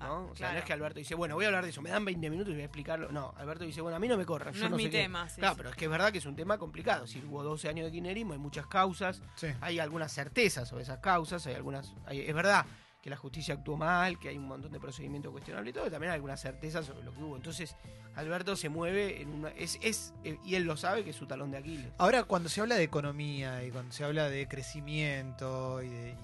¿No? 0.00 0.06
Ah, 0.06 0.18
o 0.20 0.26
sea, 0.28 0.34
claro. 0.36 0.52
no 0.54 0.58
es 0.58 0.64
que 0.64 0.72
Alberto 0.72 0.98
dice, 0.98 1.14
bueno, 1.14 1.34
voy 1.36 1.44
a 1.44 1.48
hablar 1.48 1.64
de 1.64 1.70
eso, 1.70 1.80
me 1.82 1.90
dan 1.90 2.04
20 2.04 2.30
minutos 2.30 2.50
y 2.50 2.54
voy 2.54 2.62
a 2.62 2.66
explicarlo. 2.66 3.12
No, 3.12 3.34
Alberto 3.36 3.64
dice, 3.64 3.80
bueno, 3.80 3.96
a 3.96 4.00
mí 4.00 4.08
no 4.08 4.16
me 4.16 4.24
corran. 4.26 4.52
No 4.54 4.58
yo 4.58 4.64
es 4.64 4.70
no 4.70 4.76
mi 4.76 4.84
sé 4.84 4.90
qué". 4.90 5.02
tema, 5.02 5.28
sí, 5.28 5.40
Claro, 5.40 5.54
sí. 5.54 5.58
pero 5.58 5.70
es 5.70 5.76
que 5.76 5.84
es 5.84 5.90
verdad 5.90 6.10
que 6.12 6.18
es 6.18 6.26
un 6.26 6.34
tema 6.36 6.58
complicado. 6.58 7.06
Si 7.06 7.22
hubo 7.24 7.42
12 7.42 7.68
años 7.68 7.84
de 7.86 7.92
kirchnerismo, 7.92 8.32
hay 8.32 8.38
muchas 8.38 8.66
causas, 8.66 9.22
Sí. 9.36 9.48
hay 9.60 9.78
algunas 9.78 10.12
certezas 10.12 10.68
sobre 10.68 10.82
esas 10.82 10.98
causas, 10.98 11.46
hay 11.46 11.54
algunas. 11.54 11.94
hay- 12.06 12.20
es 12.20 12.34
verdad 12.34 12.66
que 13.02 13.08
la 13.08 13.16
justicia 13.16 13.54
actuó 13.54 13.78
mal, 13.78 14.18
que 14.18 14.28
hay 14.28 14.36
un 14.36 14.46
montón 14.46 14.72
de 14.72 14.78
procedimientos 14.78 15.32
cuestionables 15.32 15.70
y 15.70 15.74
todo, 15.74 15.86
y 15.86 15.90
también 15.90 16.10
hay 16.10 16.16
algunas 16.16 16.38
certezas 16.40 16.84
sobre 16.84 17.02
lo 17.02 17.14
que 17.14 17.22
hubo. 17.22 17.34
Entonces, 17.36 17.74
Alberto 18.14 18.56
se 18.56 18.68
mueve 18.68 19.22
en 19.22 19.30
una. 19.32 19.48
Es, 19.50 19.78
es, 19.80 20.12
eh, 20.24 20.36
y 20.44 20.54
él 20.56 20.64
lo 20.64 20.76
sabe 20.76 21.02
que 21.02 21.10
es 21.10 21.16
su 21.16 21.26
talón 21.26 21.50
de 21.50 21.56
Aquiles. 21.58 21.92
Ahora, 21.96 22.24
cuando 22.24 22.48
se 22.50 22.60
habla 22.60 22.74
de 22.74 22.82
economía 22.82 23.64
y 23.64 23.70
cuando 23.70 23.92
se 23.92 24.04
habla 24.04 24.28
de 24.28 24.46
crecimiento 24.48 25.80
y 25.82 25.88
de, 25.88 26.10
y, 26.10 26.14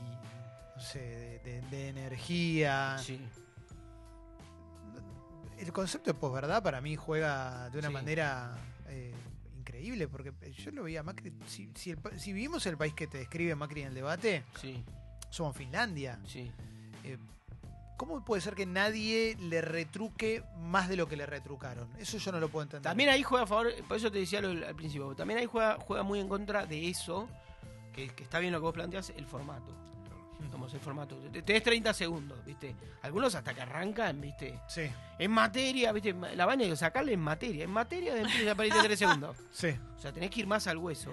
no 0.76 0.82
sé, 0.82 0.98
de, 0.98 1.38
de- 1.38 1.62
de 1.70 1.88
energía, 1.88 2.98
Sí. 2.98 3.20
El 5.58 5.72
concepto 5.72 6.12
de 6.12 6.18
posverdad 6.18 6.62
para 6.62 6.80
mí 6.80 6.96
juega 6.96 7.68
de 7.70 7.78
una 7.78 7.88
Sí. 7.88 7.94
manera 7.94 8.56
eh, 8.88 9.12
increíble, 9.58 10.08
porque 10.08 10.32
yo 10.52 10.70
lo 10.70 10.84
veía 10.84 11.02
Macri. 11.02 11.32
Si, 11.46 11.70
si, 11.74 11.90
el 11.90 11.98
si 12.18 12.32
vivimos 12.32 12.64
el 12.66 12.76
país 12.76 12.94
que 12.94 13.06
te 13.06 13.18
describe 13.18 13.54
Macri 13.54 13.82
en 13.82 13.88
el 13.88 13.94
debate, 13.94 14.44
Sí, 14.60 14.84
somos 15.30 15.56
Finlandia. 15.56 16.18
sí. 16.26 16.50
Eh, 17.04 17.18
¿Cómo 17.96 18.22
puede 18.22 18.42
ser 18.42 18.54
que 18.54 18.66
nadie 18.66 19.36
le 19.40 19.62
retruque 19.62 20.44
más 20.58 20.86
de 20.90 20.96
lo 20.96 21.08
que 21.08 21.16
le 21.16 21.24
retrucaron? 21.24 21.88
Eso 21.98 22.18
yo 22.18 22.30
no 22.30 22.38
lo 22.40 22.50
puedo 22.50 22.64
entender. 22.64 22.82
También 22.90 23.08
ahí 23.08 23.22
juega 23.22 23.44
a 23.44 23.46
favor, 23.46 23.72
por 23.88 23.96
eso 23.96 24.12
te 24.12 24.18
decía 24.18 24.42
lo 24.42 24.50
al 24.66 24.76
principio, 24.76 25.14
también 25.14 25.40
ahí 25.40 25.46
juega, 25.46 25.78
juega 25.80 26.02
muy 26.02 26.20
en 26.20 26.28
contra 26.28 26.66
de 26.66 26.90
eso, 26.90 27.26
que, 27.94 28.08
que 28.10 28.22
está 28.24 28.38
bien 28.38 28.52
lo 28.52 28.58
que 28.58 28.64
vos 28.64 28.74
planteás, 28.74 29.10
el 29.16 29.24
formato. 29.26 29.72
Como 30.50 30.66
el 30.66 30.80
formato. 30.80 31.16
Te- 31.32 31.42
Tenés 31.42 31.62
30 31.62 31.92
segundos, 31.94 32.44
¿viste? 32.44 32.74
Algunos 33.02 33.34
hasta 33.34 33.54
que 33.54 33.60
arrancan, 33.62 34.20
¿viste? 34.20 34.58
Sí, 34.68 34.82
En 35.18 35.30
materia, 35.30 35.92
¿viste? 35.92 36.14
La 36.34 36.46
vaina 36.46 36.64
de 36.64 36.76
sacarle 36.76 37.12
en 37.12 37.20
materia. 37.20 37.64
En 37.64 37.70
materia 37.70 38.14
de 38.14 38.20
irte 38.22 38.78
3 38.82 38.98
segundos. 38.98 39.36
sí. 39.50 39.68
O 39.96 40.00
sea, 40.00 40.12
tenés 40.12 40.30
que 40.30 40.40
ir 40.40 40.46
más 40.46 40.66
al 40.66 40.78
hueso. 40.78 41.12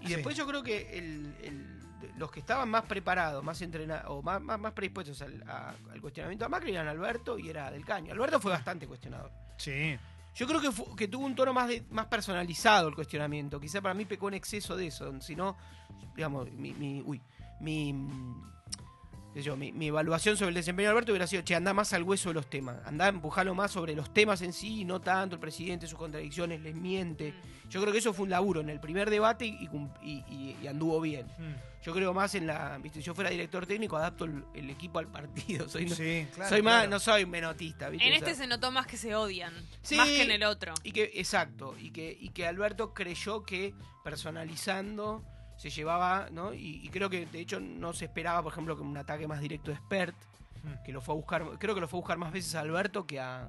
Y 0.00 0.06
Sí. 0.08 0.14
después 0.14 0.36
yo 0.36 0.46
creo 0.46 0.62
que 0.62 0.98
el- 0.98 1.34
el- 1.42 1.82
los 2.18 2.30
que 2.30 2.40
estaban 2.40 2.68
más 2.68 2.82
preparados, 2.84 3.42
más 3.42 3.60
entrenados, 3.62 4.04
o 4.08 4.22
más, 4.22 4.40
más, 4.40 4.58
más 4.58 4.72
predispuestos 4.72 5.20
al, 5.22 5.42
a- 5.48 5.74
al 5.92 6.00
cuestionamiento 6.00 6.44
a 6.44 6.48
Macri 6.48 6.72
eran 6.72 6.88
Alberto 6.88 7.38
y 7.38 7.48
era 7.48 7.70
Del 7.70 7.84
Caño. 7.84 8.12
Alberto 8.12 8.38
fue 8.40 8.50
bastante 8.52 8.86
cuestionador. 8.86 9.30
Sí. 9.56 9.96
Yo 10.34 10.46
creo 10.46 10.60
que, 10.96 11.08
tuvo 11.08 11.26
un 11.26 11.34
tono 11.34 11.52
más, 11.52 11.68
de- 11.68 11.84
más 11.90 12.06
personalizado 12.06 12.88
el 12.88 12.94
cuestionamiento. 12.94 13.60
Quizá 13.60 13.80
para 13.80 13.94
mí 13.94 14.04
pecó 14.04 14.28
en 14.28 14.34
exceso 14.34 14.76
de 14.76 14.86
eso. 14.86 15.20
Si 15.20 15.36
no, 15.36 15.56
digamos, 16.16 16.50
mi, 16.52 16.72
mi- 16.74 17.02
uy, 17.04 17.20
mi, 17.62 17.92
mm, 17.92 18.42
qué 19.32 19.40
sé 19.40 19.42
yo, 19.46 19.56
mi, 19.56 19.72
mi 19.72 19.86
evaluación 19.86 20.36
sobre 20.36 20.50
el 20.50 20.54
desempeño 20.56 20.88
de 20.88 20.90
Alberto 20.90 21.12
hubiera 21.12 21.26
sido, 21.26 21.42
che, 21.42 21.54
anda 21.54 21.72
más 21.72 21.92
al 21.94 22.02
hueso 22.02 22.28
de 22.28 22.34
los 22.34 22.50
temas. 22.50 22.76
Anda 22.84 23.06
a 23.06 23.08
empujarlo 23.08 23.54
más 23.54 23.70
sobre 23.70 23.94
los 23.94 24.12
temas 24.12 24.42
en 24.42 24.52
sí 24.52 24.80
y 24.80 24.84
no 24.84 25.00
tanto 25.00 25.36
el 25.36 25.40
presidente, 25.40 25.86
sus 25.86 25.98
contradicciones, 25.98 26.60
les 26.60 26.74
miente. 26.74 27.32
Yo 27.70 27.80
creo 27.80 27.92
que 27.92 28.00
eso 28.00 28.12
fue 28.12 28.24
un 28.24 28.30
laburo 28.30 28.60
en 28.60 28.68
el 28.68 28.78
primer 28.80 29.08
debate 29.08 29.46
y, 29.46 29.56
y 29.60 29.66
cum- 29.68 29.90
y- 30.02 30.22
y- 30.28 30.56
y 30.62 30.66
anduvo 30.66 31.00
bien. 31.00 31.26
Mm. 31.38 31.54
Yo 31.84 31.92
creo 31.94 32.12
más 32.14 32.34
en 32.36 32.46
la, 32.46 32.78
viste, 32.78 33.00
si 33.00 33.06
yo 33.06 33.12
fuera 33.14 33.30
director 33.30 33.66
técnico, 33.66 33.96
adapto 33.96 34.24
el, 34.26 34.44
el 34.54 34.68
equipo 34.70 34.98
al 34.98 35.08
partido. 35.08 35.66
Soy, 35.68 35.86
no- 35.86 35.94
Sí, 35.96 36.26
claro. 36.34 36.50
soy 36.50 36.62
más, 36.62 36.74
claro. 36.82 36.90
no 36.90 37.00
soy 37.00 37.24
menotista, 37.26 37.88
¿viste? 37.88 38.06
En 38.06 38.12
O 38.14 38.18
sea, 38.18 38.28
este 38.28 38.42
se 38.42 38.46
notó 38.46 38.70
más 38.70 38.86
que 38.86 38.96
se 38.98 39.14
odian. 39.16 39.52
Sí. 39.82 39.96
Más 39.96 40.06
que 40.08 40.22
en 40.22 40.30
el 40.30 40.42
otro. 40.44 40.74
y 40.84 40.92
que, 40.92 41.10
exacto, 41.14 41.74
y 41.80 41.90
que, 41.90 42.16
y 42.20 42.28
que 42.28 42.46
Alberto 42.46 42.92
creyó 42.92 43.42
que 43.44 43.74
personalizando 44.04 45.24
se 45.62 45.70
llevaba, 45.70 46.28
¿no? 46.32 46.52
Y, 46.52 46.80
y 46.84 46.88
creo 46.88 47.08
que 47.08 47.24
de 47.26 47.38
hecho 47.38 47.60
no 47.60 47.92
se 47.92 48.06
esperaba, 48.06 48.42
por 48.42 48.52
ejemplo, 48.52 48.74
que 48.74 48.82
un 48.82 48.96
ataque 48.96 49.28
más 49.28 49.40
directo 49.40 49.70
de 49.70 49.76
Spert, 49.76 50.16
Mm. 50.64 50.84
que 50.84 50.92
lo 50.92 51.00
fue 51.00 51.14
a 51.14 51.16
buscar, 51.16 51.44
creo 51.58 51.74
que 51.74 51.80
lo 51.80 51.86
fue 51.88 51.98
a 51.98 52.00
buscar 52.02 52.18
más 52.18 52.32
veces 52.32 52.54
a 52.54 52.60
Alberto 52.60 53.04
que 53.06 53.18
a, 53.20 53.48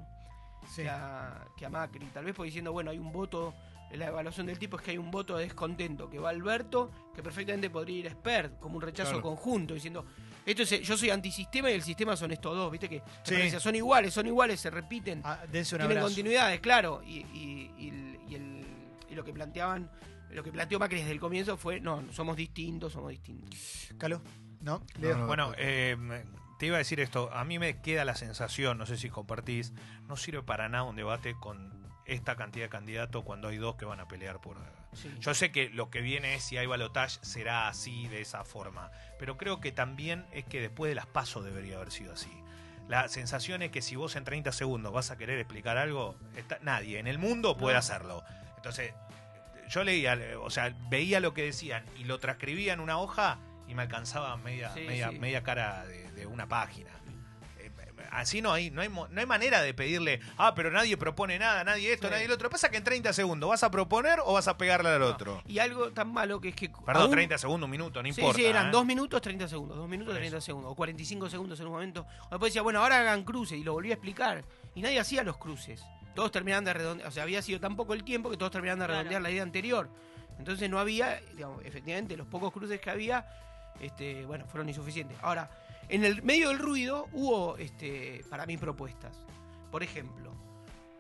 Sí. 0.68 0.82
que 0.84 0.90
a, 0.90 1.46
que 1.58 1.66
a 1.66 1.70
Macri. 1.70 2.06
Tal 2.08 2.26
vez 2.26 2.34
por 2.36 2.46
diciendo, 2.46 2.72
bueno, 2.72 2.90
hay 2.92 2.98
un 2.98 3.12
voto, 3.12 3.54
la 3.92 4.08
evaluación 4.08 4.48
del 4.48 4.58
tipo 4.58 4.78
es 4.78 4.84
que 4.84 4.92
hay 4.92 4.98
un 4.98 5.12
voto 5.12 5.38
de 5.38 5.44
descontento 5.44 6.10
que 6.10 6.18
va 6.20 6.30
Alberto, 6.30 6.90
que 7.16 7.22
perfectamente 7.22 7.70
podría 7.70 7.98
ir 8.00 8.08
a 8.08 8.12
Spert, 8.12 8.60
como 8.60 8.78
un 8.78 8.82
rechazo 8.82 9.12
Claro. 9.12 9.22
conjunto, 9.24 9.74
diciendo, 9.76 10.06
esto 10.46 10.64
es, 10.64 10.82
yo 10.82 10.98
soy 10.98 11.10
antisistema 11.12 11.70
y 11.70 11.74
el 11.76 11.84
sistema 11.84 12.16
son 12.16 12.32
estos 12.32 12.56
dos, 12.56 12.72
¿viste? 12.72 12.90
Que 12.90 13.02
Sí. 13.24 13.52
son 13.60 13.76
iguales, 13.76 14.12
son 14.14 14.26
iguales, 14.28 14.60
se 14.60 14.70
repiten 14.72 15.22
Ah, 15.24 15.40
tienen 15.52 15.82
abrazo. 15.84 16.06
continuidades, 16.08 16.60
claro. 16.62 17.02
Y, 17.06 17.18
y- 17.20 17.72
y 17.78 17.90
el- 17.90 18.20
y 18.28 18.36
el- 18.36 18.66
y 19.12 19.14
lo 19.16 19.24
que 19.24 19.32
planteaban, 19.34 19.88
lo 20.34 20.44
que 20.44 20.52
planteó 20.52 20.80
Macri 20.80 21.00
desde 21.00 21.12
el 21.12 21.20
comienzo 21.20 21.58
fue, 21.58 21.80
no, 21.80 22.04
somos 22.12 22.36
distintos, 22.38 22.94
somos 22.94 23.12
distintos. 23.12 23.90
Calo, 23.98 24.22
¿no? 24.62 24.80
No, 24.80 24.86
Leo. 25.00 25.18
no, 25.18 25.28
Bueno, 25.28 25.52
eh, 25.58 25.96
te 26.60 26.66
iba 26.68 26.76
a 26.76 26.80
decir 26.80 27.00
esto. 27.00 27.30
A 27.34 27.44
mí 27.46 27.60
me 27.60 27.82
queda 27.82 28.06
la 28.06 28.16
sensación, 28.16 28.78
no 28.78 28.86
sé 28.86 28.98
si 28.98 29.10
compartís, 29.10 29.74
no 30.08 30.16
sirve 30.18 30.44
para 30.44 30.70
nada 30.70 30.84
un 30.84 30.96
debate 30.96 31.36
con 31.40 31.84
esta 32.06 32.36
cantidad 32.36 32.66
de 32.66 32.70
candidatos 32.70 33.24
cuando 33.24 33.48
hay 33.48 33.58
dos 33.58 33.76
que 33.76 33.86
van 33.86 34.00
a 34.02 34.08
pelear 34.08 34.42
por... 34.42 34.58
Sí. 34.94 35.12
Yo 35.22 35.34
sé 35.34 35.52
que 35.52 35.70
lo 35.70 35.90
que 35.90 36.02
viene 36.02 36.36
es 36.36 36.44
si 36.44 36.58
hay 36.58 36.68
balotage 36.68 37.18
será 37.24 37.68
así, 37.70 38.08
de 38.10 38.22
esa 38.22 38.44
forma. 38.44 38.92
Pero 39.18 39.38
creo 39.38 39.60
que 39.62 39.72
también 39.72 40.26
es 40.34 40.44
que 40.46 40.60
después 40.62 40.90
de 40.90 40.96
las 40.96 41.06
pasos 41.08 41.44
debería 41.46 41.78
haber 41.78 41.92
sido 41.92 42.14
así. 42.14 42.30
La 42.90 43.08
sensación 43.08 43.62
es 43.62 43.72
que 43.72 43.82
si 43.82 43.96
vos 43.96 44.18
en 44.18 44.26
30 44.26 44.52
segundos 44.52 44.92
vas 44.92 45.10
a 45.10 45.18
querer 45.18 45.40
explicar 45.40 45.78
algo, 45.78 46.16
está- 46.36 46.60
nadie 46.62 47.00
en 47.00 47.08
el 47.08 47.18
mundo 47.18 47.56
puede 47.58 47.76
No. 47.76 47.80
hacerlo. 47.80 48.24
Entonces, 48.58 48.94
yo 49.74 49.84
leía, 49.84 50.18
o 50.42 50.50
sea, 50.50 50.76
veía 50.90 51.20
lo 51.20 51.34
que 51.34 51.44
decían 51.44 51.84
y 51.98 52.04
lo 52.04 52.20
transcribía 52.20 52.74
en 52.74 52.80
una 52.80 53.00
hoja 53.00 53.40
y 53.68 53.74
me 53.76 53.82
alcanzaba 53.84 54.36
media, 54.38 54.72
Sí, 54.74 54.82
media, 54.82 55.10
sí. 55.10 55.20
media 55.20 55.42
cara 55.44 55.86
de, 55.86 56.12
de 56.12 56.26
una 56.28 56.48
página. 56.48 56.92
Eh, 57.58 57.72
Así 58.12 58.42
no 58.44 58.52
hay, 58.54 58.70
no 58.70 58.82
hay, 58.82 58.90
no 58.90 59.08
hay 59.20 59.26
manera 59.26 59.62
de 59.64 59.74
pedirle, 59.74 60.20
ah, 60.38 60.54
pero 60.54 60.70
nadie 60.70 60.96
propone 60.98 61.40
nada, 61.40 61.64
nadie 61.64 61.94
esto, 61.94 62.08
Sí. 62.08 62.14
nadie 62.14 62.28
lo 62.28 62.36
otro. 62.36 62.50
Pasa 62.52 62.70
que 62.70 62.78
en 62.78 62.84
30 62.84 63.12
segundos, 63.14 63.50
¿vas 63.50 63.64
a 63.64 63.72
proponer 63.72 64.20
o 64.24 64.34
vas 64.34 64.48
a 64.48 64.58
pegarle 64.58 64.90
al 64.90 65.00
No. 65.00 65.08
otro? 65.08 65.42
Y 65.48 65.58
algo 65.58 65.92
tan 65.92 66.14
malo 66.14 66.40
que 66.40 66.50
es 66.50 66.56
que... 66.56 66.70
Perdón, 66.70 67.04
aún- 67.04 67.12
30 67.12 67.38
segundos, 67.40 67.66
un 67.66 67.72
minuto, 67.72 68.04
no 68.04 68.14
Sí, 68.14 68.20
importa. 68.22 68.38
sí, 68.38 68.46
eran 68.46 68.68
¿eh? 68.68 68.72
dos 68.72 68.86
minutos, 68.86 69.20
30 69.22 69.48
segundos. 69.48 69.78
Dos 69.78 69.90
minutos, 69.90 70.14
Por 70.14 70.20
30 70.20 70.38
eso. 70.38 70.46
segundos. 70.46 70.72
O 70.72 70.76
45 70.76 71.30
segundos 71.30 71.60
en 71.60 71.66
un 71.66 71.72
momento. 71.72 72.06
O 72.26 72.30
después 72.32 72.52
decía, 72.52 72.62
bueno, 72.62 72.80
ahora 72.82 73.00
hagan 73.00 73.24
cruces. 73.24 73.58
Y 73.58 73.64
lo 73.64 73.74
volví 73.74 73.90
a 73.90 73.94
explicar. 73.96 74.44
Y 74.76 74.82
nadie 74.84 75.00
hacía 75.00 75.24
los 75.24 75.38
cruces. 75.38 75.84
Todos 76.16 76.32
terminaban 76.32 76.64
de 76.64 76.74
redondear. 76.74 77.08
O 77.08 77.12
sea, 77.12 77.24
había 77.24 77.42
sido 77.42 77.60
tan 77.60 77.76
poco 77.76 77.94
el 77.94 78.04
tiempo 78.04 78.30
que 78.30 78.38
todos 78.38 78.52
terminaban 78.52 78.80
de 78.80 78.86
Claro. 78.86 79.00
redondear 79.00 79.22
la 79.22 79.32
idea 79.32 79.44
anterior. 79.44 79.90
Entonces 80.38 80.70
no 80.70 80.80
había, 80.80 81.20
digamos, 81.36 81.64
efectivamente, 81.66 82.18
los 82.18 82.28
pocos 82.28 82.52
cruces 82.52 82.80
que 82.80 82.90
había, 82.90 83.26
este, 83.80 84.26
bueno, 84.26 84.46
fueron 84.48 84.68
insuficientes. 84.70 85.18
Ahora, 85.22 85.50
en 85.90 86.04
el 86.06 86.22
medio 86.24 86.50
del 86.50 86.60
ruido 86.60 87.08
hubo, 87.14 87.58
este, 87.58 88.24
para 88.30 88.46
mí, 88.46 88.58
propuestas. 88.58 89.16
Por 89.72 89.84
ejemplo, 89.84 90.32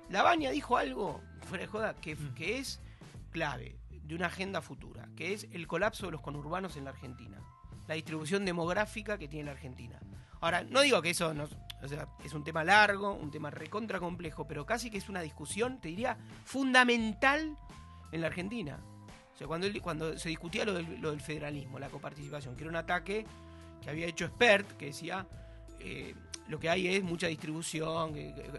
La 0.10 0.22
Baña 0.22 0.51
dijo 0.51 0.77
algo, 0.77 1.22
fuera 1.48 1.63
de 1.63 1.67
joda, 1.67 1.93
que, 1.96 2.15
Mm. 2.15 2.34
que 2.36 2.58
es 2.60 2.79
clave 3.32 3.77
de 3.89 4.15
una 4.15 4.27
agenda 4.27 4.62
futura, 4.62 5.08
que 5.15 5.34
es 5.34 5.48
el 5.51 5.65
colapso 5.65 6.05
de 6.08 6.12
los 6.12 6.22
conurbanos 6.22 6.75
en 6.75 6.84
la 6.84 6.89
Argentina. 6.91 7.38
La 7.88 7.96
distribución 7.96 8.46
demográfica 8.46 9.17
que 9.17 9.27
tiene 9.27 9.46
la 9.46 9.51
Argentina. 9.51 10.00
Ahora, 10.44 10.64
no 10.64 10.82
digo 10.82 11.02
que 11.02 11.12
eso 11.12 11.34
no, 11.34 11.48
o 11.82 11.88
sea, 11.88 12.08
es 12.24 12.34
un 12.34 12.44
tema 12.44 12.64
largo, 12.66 13.14
un 13.14 13.32
tema 13.32 13.50
recontra 13.50 14.00
complejo, 14.00 14.46
pero 14.46 14.66
casi 14.66 14.90
que 14.92 14.98
es 14.98 15.08
una 15.08 15.22
discusión, 15.22 15.80
te 15.80 15.88
diría, 15.88 16.18
fundamental 16.44 17.56
en 18.12 18.22
la 18.22 18.28
Argentina. 18.28 18.80
O 19.34 19.38
sea, 19.38 19.48
cuando, 19.48 19.68
cuando 19.82 20.18
se 20.18 20.30
discutía 20.30 20.66
lo 20.66 20.74
del, 20.74 21.00
lo 21.00 21.12
del 21.12 21.22
federalismo, 21.22 21.80
la 21.80 21.88
coparticipación, 21.90 22.56
que 22.56 22.62
era 22.64 22.70
un 22.70 22.76
ataque 22.76 23.26
que 23.82 23.90
había 23.90 24.06
hecho 24.06 24.28
Spert, 24.28 24.76
que 24.78 24.88
decía, 24.88 25.26
eh, 25.80 26.14
lo 26.50 26.60
que 26.60 26.70
hay 26.70 26.88
es 26.88 27.04
mucha 27.04 27.28
distribución, 27.28 28.14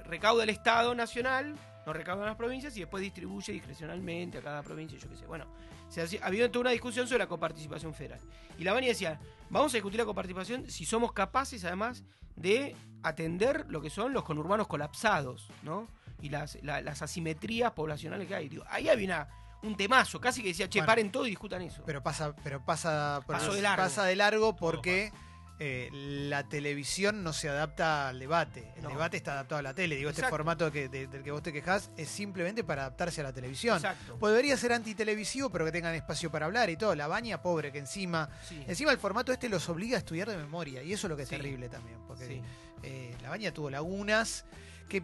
recauda 0.07 0.43
el 0.45 0.51
Estado 0.51 0.95
Nacional, 0.95 1.55
no 1.87 1.93
recaudan 1.93 2.27
las 2.27 2.37
provincias 2.37 2.75
y 2.77 2.81
después 2.81 3.03
distribuye 3.03 3.53
discrecionalmente 3.53 4.39
a 4.39 4.41
cada 4.43 4.63
provincia, 4.63 4.99
yo 4.99 5.09
qué 5.11 5.17
sé. 5.17 5.27
Bueno, 5.27 5.47
se 5.89 6.01
hacía- 6.01 6.21
había 6.25 6.49
toda 6.51 6.63
una 6.63 6.71
discusión 6.71 7.07
sobre 7.07 7.19
la 7.21 7.27
coparticipación 7.27 7.93
federal. 7.93 8.21
Y 8.59 8.65
la 8.65 8.73
Bani 8.73 8.87
decía, 8.89 9.21
vamos 9.55 9.73
a 9.73 9.77
discutir 9.79 9.99
la 9.99 10.05
coparticipación 10.05 10.69
si 10.71 10.85
somos 10.85 11.13
capaces 11.13 11.65
además 11.65 12.03
de 12.37 12.75
atender 13.03 13.65
lo 13.69 13.81
que 13.81 13.91
son 13.91 14.13
los 14.13 14.25
conurbanos 14.25 14.67
colapsados, 14.67 15.49
¿no? 15.63 15.87
Y 16.21 16.29
las, 16.31 16.59
la- 16.63 16.81
las 16.81 17.03
asimetrías 17.03 17.73
poblacionales 17.73 18.27
que 18.29 18.35
hay. 18.35 18.49
Digo, 18.49 18.65
ahí 18.69 18.89
había 18.89 19.07
una- 19.07 19.29
un 19.63 19.77
temazo, 19.77 20.21
casi 20.21 20.43
que 20.43 20.49
decía, 20.49 20.69
che, 20.69 20.81
Bueno. 20.81 20.87
paren 20.87 21.11
todo 21.13 21.27
y 21.27 21.31
discutan 21.31 21.63
eso. 21.63 21.83
Pero 21.87 22.03
pasa, 22.03 22.35
pero 22.43 22.65
pasa, 22.65 23.21
de 23.27 23.63
largo. 23.63 23.83
pasa 23.85 24.05
de 24.05 24.17
largo 24.17 24.57
porque 24.57 25.13
eh, 25.61 25.89
la 25.93 26.49
televisión 26.49 27.23
no 27.23 27.33
se 27.33 27.49
adapta 27.49 28.09
al 28.09 28.19
debate. 28.19 28.73
El 28.77 28.83
No. 28.83 28.89
debate 28.89 29.17
está 29.17 29.33
adaptado 29.35 29.61
a 29.61 29.63
la 29.63 29.73
tele. 29.75 29.95
Digo, 29.97 30.11
este 30.11 30.25
formato 30.29 30.71
que, 30.73 30.89
de- 30.89 31.07
del 31.07 31.23
que 31.23 31.31
vos 31.31 31.43
te 31.43 31.53
quejás 31.53 31.91
es 31.97 32.09
simplemente 32.09 32.65
para 32.65 32.83
adaptarse 32.83 33.21
a 33.21 33.25
la 33.25 33.33
televisión. 33.33 33.77
Exacto. 33.77 34.19
Debería 34.27 34.57
ser 34.57 34.73
antitelevisivo, 34.73 35.51
pero 35.51 35.65
que 35.65 35.71
tengan 35.73 35.95
espacio 35.95 36.31
para 36.31 36.47
hablar 36.47 36.71
y 36.71 36.77
todo. 36.77 36.95
La 36.97 37.07
baña, 37.07 37.41
pobre, 37.41 37.71
que 37.71 37.79
encima. 37.79 38.29
Sí. 38.49 38.65
Encima 38.67 38.91
el 38.91 38.99
formato 38.99 39.33
este 39.33 39.49
los 39.49 39.69
obliga 39.69 39.95
a 39.97 39.99
estudiar 39.99 40.29
de 40.29 40.37
memoria. 40.37 40.83
Y 40.83 40.93
eso 40.93 41.07
es 41.07 41.11
lo 41.11 41.17
que 41.17 41.23
es 41.23 41.29
Sí. 41.29 41.37
terrible 41.37 41.69
también. 41.69 41.99
Porque 42.09 42.27
Sí. 42.27 42.43
eh, 42.83 43.17
la 43.23 43.31
baña 43.31 43.53
tuvo 43.53 43.71
lagunas 43.71 44.45
que, 44.89 45.03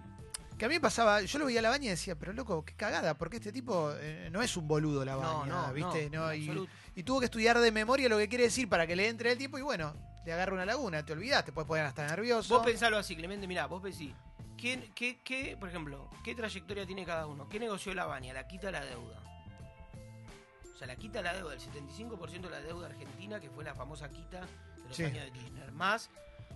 que 0.58 0.64
a 0.64 0.68
mí 0.68 0.74
me 0.74 0.80
pasaba, 0.80 1.22
yo 1.22 1.38
lo 1.38 1.46
veía 1.46 1.60
a 1.60 1.62
la 1.62 1.70
baña 1.70 1.86
y 1.86 1.90
decía, 1.90 2.16
pero 2.16 2.32
loco, 2.34 2.64
qué 2.64 2.74
cagada, 2.74 3.14
porque 3.14 3.36
este 3.36 3.50
tipo 3.52 3.92
eh, 3.98 4.28
no 4.30 4.42
es 4.42 4.56
un 4.58 4.68
boludo 4.68 5.04
la 5.04 5.16
baña, 5.16 5.46
no, 5.46 5.72
¿viste? 5.72 6.10
no, 6.10 6.34
y 6.34 7.02
tuvo 7.02 7.20
que 7.20 7.24
estudiar 7.26 7.58
de 7.60 7.72
memoria 7.72 8.10
lo 8.10 8.18
que 8.18 8.28
quiere 8.28 8.44
decir 8.44 8.68
para 8.68 8.86
que 8.86 8.94
le 8.94 9.08
entre 9.08 9.32
el 9.32 9.38
tiempo 9.38 9.56
y 9.56 9.62
bueno, 9.62 9.94
le 10.24 10.32
agarra 10.32 10.52
una 10.52 10.64
laguna, 10.66 11.04
te 11.04 11.12
olvidás, 11.12 11.44
te 11.44 11.52
puedes 11.52 11.66
poner 11.68 11.84
hasta 11.86 12.06
nervioso. 12.06 12.54
Vos 12.54 12.64
pensalo 12.64 12.98
así, 12.98 13.16
Clemente, 13.16 13.46
mirá, 13.46 13.66
vos 13.66 13.82
pensí, 13.82 14.14
¿quién, 14.56 14.92
qué, 14.94 15.20
qué, 15.22 15.56
por 15.58 15.68
ejemplo, 15.68 16.10
qué 16.24 16.34
trayectoria 16.34 16.86
tiene 16.86 17.04
cada 17.04 17.26
uno? 17.26 17.48
¿Qué 17.48 17.58
negoció 17.58 17.94
la 17.94 18.06
Baña? 18.06 18.32
La 18.32 18.46
quita 18.46 18.70
la 18.70 18.84
deuda. 18.84 19.20
O 20.74 20.76
sea, 20.78 20.86
la 20.86 20.96
quita 20.96 21.20
la 21.22 21.34
deuda, 21.34 21.52
el 21.54 21.60
75% 21.60 22.40
de 22.40 22.50
la 22.50 22.60
deuda 22.60 22.86
argentina, 22.86 23.38
que 23.40 23.50
fue 23.50 23.64
la 23.64 23.74
famosa 23.74 24.08
quita 24.08 24.40
de 24.40 24.88
los 24.88 24.96
Sí. 24.96 25.04
años 25.04 25.24
de 25.24 25.32
Kirchner, 25.32 25.72
más 25.72 26.08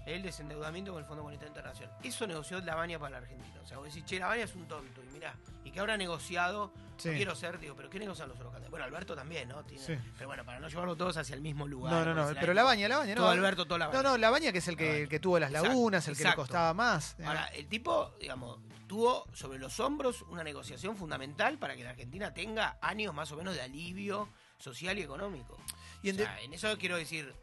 el 0.06 0.23
desendeudamiento 0.23 0.92
con 0.92 1.00
el 1.02 1.06
Fondo 1.08 1.23
Monetario 1.23 1.49
Internacional. 1.49 1.96
Eso 2.02 2.26
negoció 2.26 2.61
la 2.61 2.75
Baña 2.75 2.99
para 2.99 3.12
la 3.12 3.18
Argentina. 3.18 3.61
O 3.62 3.66
sea, 3.66 3.78
vos 3.78 3.87
decís, 3.88 4.04
che, 4.04 4.18
la 4.18 4.26
Baña 4.26 4.44
es 4.44 4.54
un 4.54 4.66
tonto, 4.68 5.02
y 5.02 5.12
mirá, 5.12 5.34
y 5.64 5.70
que 5.70 5.80
habrá 5.80 5.96
negociado, 5.96 6.73
Sí. 6.96 7.08
no 7.08 7.14
quiero 7.16 7.34
ser, 7.34 7.58
digo, 7.58 7.75
pero 7.75 7.88
¿qué 7.90 7.99
negocian 7.99 8.28
los 8.28 8.38
otros? 8.38 8.52
Bueno, 8.70 8.84
Alberto 8.84 9.14
también, 9.14 9.49
¿no? 9.49 9.64
Tiene- 9.64 9.82
Sí. 9.84 9.94
Pero 10.16 10.28
bueno, 10.28 10.44
para 10.44 10.58
no 10.61 10.68
llevarlo 10.68 10.94
todos 10.96 11.16
hacia 11.16 11.34
el 11.34 11.40
mismo 11.40 11.66
lugar. 11.66 11.92
No, 11.92 12.14
no, 12.14 12.14
no, 12.28 12.34
pero 12.40 12.52
la 12.54 12.62
baña, 12.64 12.88
la 12.88 12.99
baña, 12.99 13.14
no. 13.14 13.20
Todo 13.23 13.30
Alberto, 13.30 13.64
toda 13.66 13.78
la 13.78 13.87
Baña. 13.88 14.02
No, 14.02 14.11
no, 14.11 14.18
la 14.18 14.30
baña 14.30 14.52
que 14.52 14.58
es 14.58 14.68
el 14.68 14.76
que, 14.76 15.02
el 15.02 15.08
que 15.08 15.20
tuvo 15.20 15.38
las 15.38 15.50
Exacto, 15.50 15.68
lagunas, 15.68 16.08
el 16.08 16.16
que 16.16 16.25
le 16.25 16.34
costaba 16.34 16.75
más. 16.75 17.16
Eh, 17.18 17.25
Ahora, 17.25 17.46
el 17.46 17.66
tipo, 17.68 18.12
digamos, 18.20 18.58
tuvo 18.87 19.26
sobre 19.32 19.58
los 19.58 19.80
hombros 19.80 20.23
una 20.23 20.44
negociación 20.44 20.96
fundamental 20.96 21.58
para 21.58 21.75
que 21.76 21.82
la 21.84 21.90
Argentina 21.90 22.32
tenga 22.34 22.78
años 22.82 23.14
más 23.14 23.32
o 23.32 23.37
menos 23.37 23.54
de 23.54 23.62
alivio 23.62 24.28
social 24.58 24.99
y 24.99 25.02
económico. 25.02 25.56
Y 26.02 26.11
O 26.11 26.14
sea, 26.14 26.38
en 26.42 26.52
eso 26.52 26.76
quiero 26.78 26.96
decir, 26.96 27.34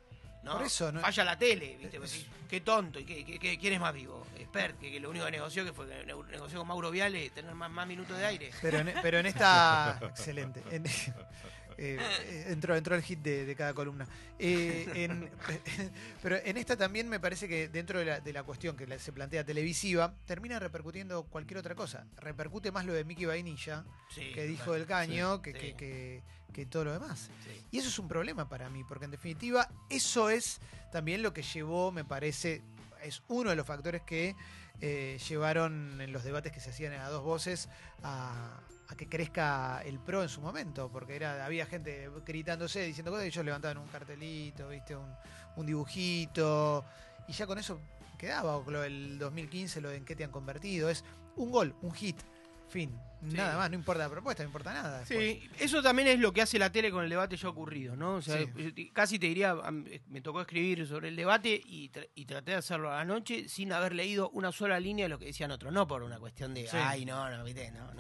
¿no? 0.44 0.54
Por 0.58 0.64
eso, 0.66 0.92
¿no? 0.92 1.02
Falla 1.02 1.24
la 1.24 1.38
tele, 1.38 1.78
¿viste? 1.80 2.00
Vos 2.00 2.12
decís, 2.12 2.28
qué 2.50 2.62
tonto, 2.62 3.00
¿y 3.00 3.06
qué, 3.06 3.24
qué- 3.26 3.40
qué- 3.40 3.58
quién 3.60 3.74
es 3.74 3.80
más 3.80 3.94
vivo? 3.94 4.26
Expert, 4.38 4.80
que, 4.80 4.92
que 4.92 5.00
lo 5.00 5.10
único 5.10 5.26
que 5.26 5.32
negoció 5.32 5.64
que 5.64 5.72
fue 5.74 5.88
que 5.88 6.06
ne- 6.06 6.14
negoció 6.32 6.60
con 6.60 6.68
Mauro 6.68 6.92
Viale 6.92 7.30
tener 7.30 7.54
más, 7.56 7.70
más 7.72 7.88
minutos 7.88 8.18
de 8.18 8.26
aire. 8.26 8.52
Pero 8.62 8.80
en, 8.80 8.94
pero 9.02 9.20
en 9.20 9.26
esta. 9.28 10.00
excelente. 10.04 10.62
En- 10.72 10.84
eh, 11.84 12.46
entró, 12.50 12.76
entró 12.76 12.96
el 12.96 13.02
hit 13.02 13.20
de, 13.20 13.46
de 13.46 13.56
cada 13.56 13.74
columna. 13.74 14.08
Eh, 14.38 14.88
en- 14.96 15.30
pero 16.22 16.38
en 16.38 16.58
esta 16.58 16.78
también 16.78 17.10
me 17.10 17.20
parece 17.20 17.48
que 17.48 17.68
dentro 17.70 18.00
de 18.00 18.06
la, 18.06 18.20
de 18.20 18.34
la 18.34 18.44
cuestión 18.44 18.76
que 18.78 19.00
se 19.00 19.12
plantea 19.12 19.44
televisiva, 19.44 20.14
termina 20.26 20.60
repercutiendo 20.60 21.24
cualquier 21.24 21.58
otra 21.60 21.74
cosa. 21.76 22.06
Repercute 22.18 22.72
más 22.72 22.86
lo 22.86 22.94
de 22.94 23.04
Mickey 23.04 23.26
Vainilla, 23.26 23.84
Sí, 24.14 24.32
que 24.34 24.44
dijo 24.46 24.74
del 24.74 24.86
caño, 24.86 25.42
que, 25.42 25.54
sí. 25.54 25.60
que, 25.60 25.76
que- 25.76 26.24
que 26.54 26.66
todo 26.66 26.84
lo 26.84 26.92
demás. 26.92 27.30
Y 27.72 27.78
eso 27.78 27.88
es 27.88 27.98
un 27.98 28.10
problema 28.10 28.50
para 28.50 28.70
mí, 28.70 28.84
porque 28.84 29.06
en 29.06 29.12
definitiva 29.12 29.70
eso 29.90 30.30
es 30.30 30.60
también 30.92 31.22
lo 31.24 31.34
que 31.34 31.44
llevó, 31.44 31.94
me 31.94 32.04
parece, 32.04 32.62
es 33.04 33.24
uno 33.30 33.52
de 33.52 33.56
los 33.56 33.66
factores 33.66 34.02
que 34.02 34.36
eh, 34.82 35.18
llevaron 35.30 36.02
en 36.02 36.12
los 36.12 36.26
debates 36.26 36.52
que 36.52 36.60
se 36.60 36.72
hacían 36.72 36.92
a 36.94 37.08
dos 37.08 37.24
voces 37.24 37.70
a, 38.04 38.60
a 38.92 38.96
que 38.96 39.08
crezca 39.08 39.82
el 39.86 40.00
PRO 40.00 40.22
en 40.22 40.30
su 40.30 40.42
momento, 40.42 40.90
porque 40.92 41.16
era 41.16 41.46
había 41.46 41.66
gente 41.66 42.10
gritándose, 42.26 42.82
diciendo 42.82 43.12
cosas, 43.12 43.26
y 43.26 43.28
ellos 43.30 43.46
levantaban 43.46 43.78
un 43.78 43.88
cartelito, 43.88 44.68
viste, 44.68 44.96
un, 44.96 45.66
dibujito, 45.66 46.84
y 47.28 47.34
ya 47.34 47.48
con 47.48 47.58
eso 47.58 47.80
quedaba, 48.18 48.58
o 48.58 48.64
del 48.64 49.18
2015, 49.18 49.82
lo 49.82 49.92
en 49.92 50.04
qué 50.04 50.16
te 50.16 50.24
han 50.24 50.32
convertido, 50.32 50.90
es 50.90 51.06
un 51.38 51.52
gol, 51.52 51.76
un 51.82 51.94
hit, 51.94 52.18
fin, 52.72 52.98
Sí. 53.30 53.36
nada 53.38 53.56
más, 53.58 53.70
no 53.70 53.76
importa 53.76 54.04
la 54.04 54.10
propuesta, 54.10 54.42
no 54.44 54.50
importa 54.50 54.74
nada. 54.74 55.00
después. 55.00 55.20
Sí, 55.40 55.50
eso 55.60 55.84
también 55.84 56.08
es 56.08 56.20
lo 56.20 56.34
que 56.34 56.42
hace 56.42 56.58
la 56.58 56.72
tele 56.72 56.90
con 56.90 57.04
el 57.04 57.10
debate 57.10 57.38
ya 57.38 57.50
ocurrido, 57.50 57.96
¿no? 57.96 58.16
O 58.16 58.22
sea, 58.22 58.38
Sí. 58.40 58.90
casi 58.92 59.20
te 59.20 59.28
diría, 59.28 59.54
me 60.08 60.22
tocó 60.22 60.42
escribir 60.42 60.88
sobre 60.88 61.10
el 61.10 61.16
debate 61.16 61.62
y, 61.64 61.90
tra- 61.92 62.08
y 62.16 62.26
traté 62.26 62.52
de 62.52 62.58
hacerlo 62.58 62.92
a 62.92 62.96
la 62.98 63.06
noche 63.06 63.48
sin 63.48 63.72
haber 63.74 63.94
leído 63.94 64.30
una 64.32 64.52
sola 64.52 64.80
línea 64.80 65.06
de 65.06 65.10
lo 65.10 65.20
que 65.20 65.26
decían 65.26 65.52
otros, 65.52 65.72
no 65.72 65.86
por 65.88 66.02
una 66.02 66.18
cuestión 66.20 66.54
de, 66.56 66.66
Sí. 66.68 66.78
ay, 66.78 67.06
no, 67.06 67.30
no, 67.30 67.38
no, 67.38 67.44
no 67.44 67.44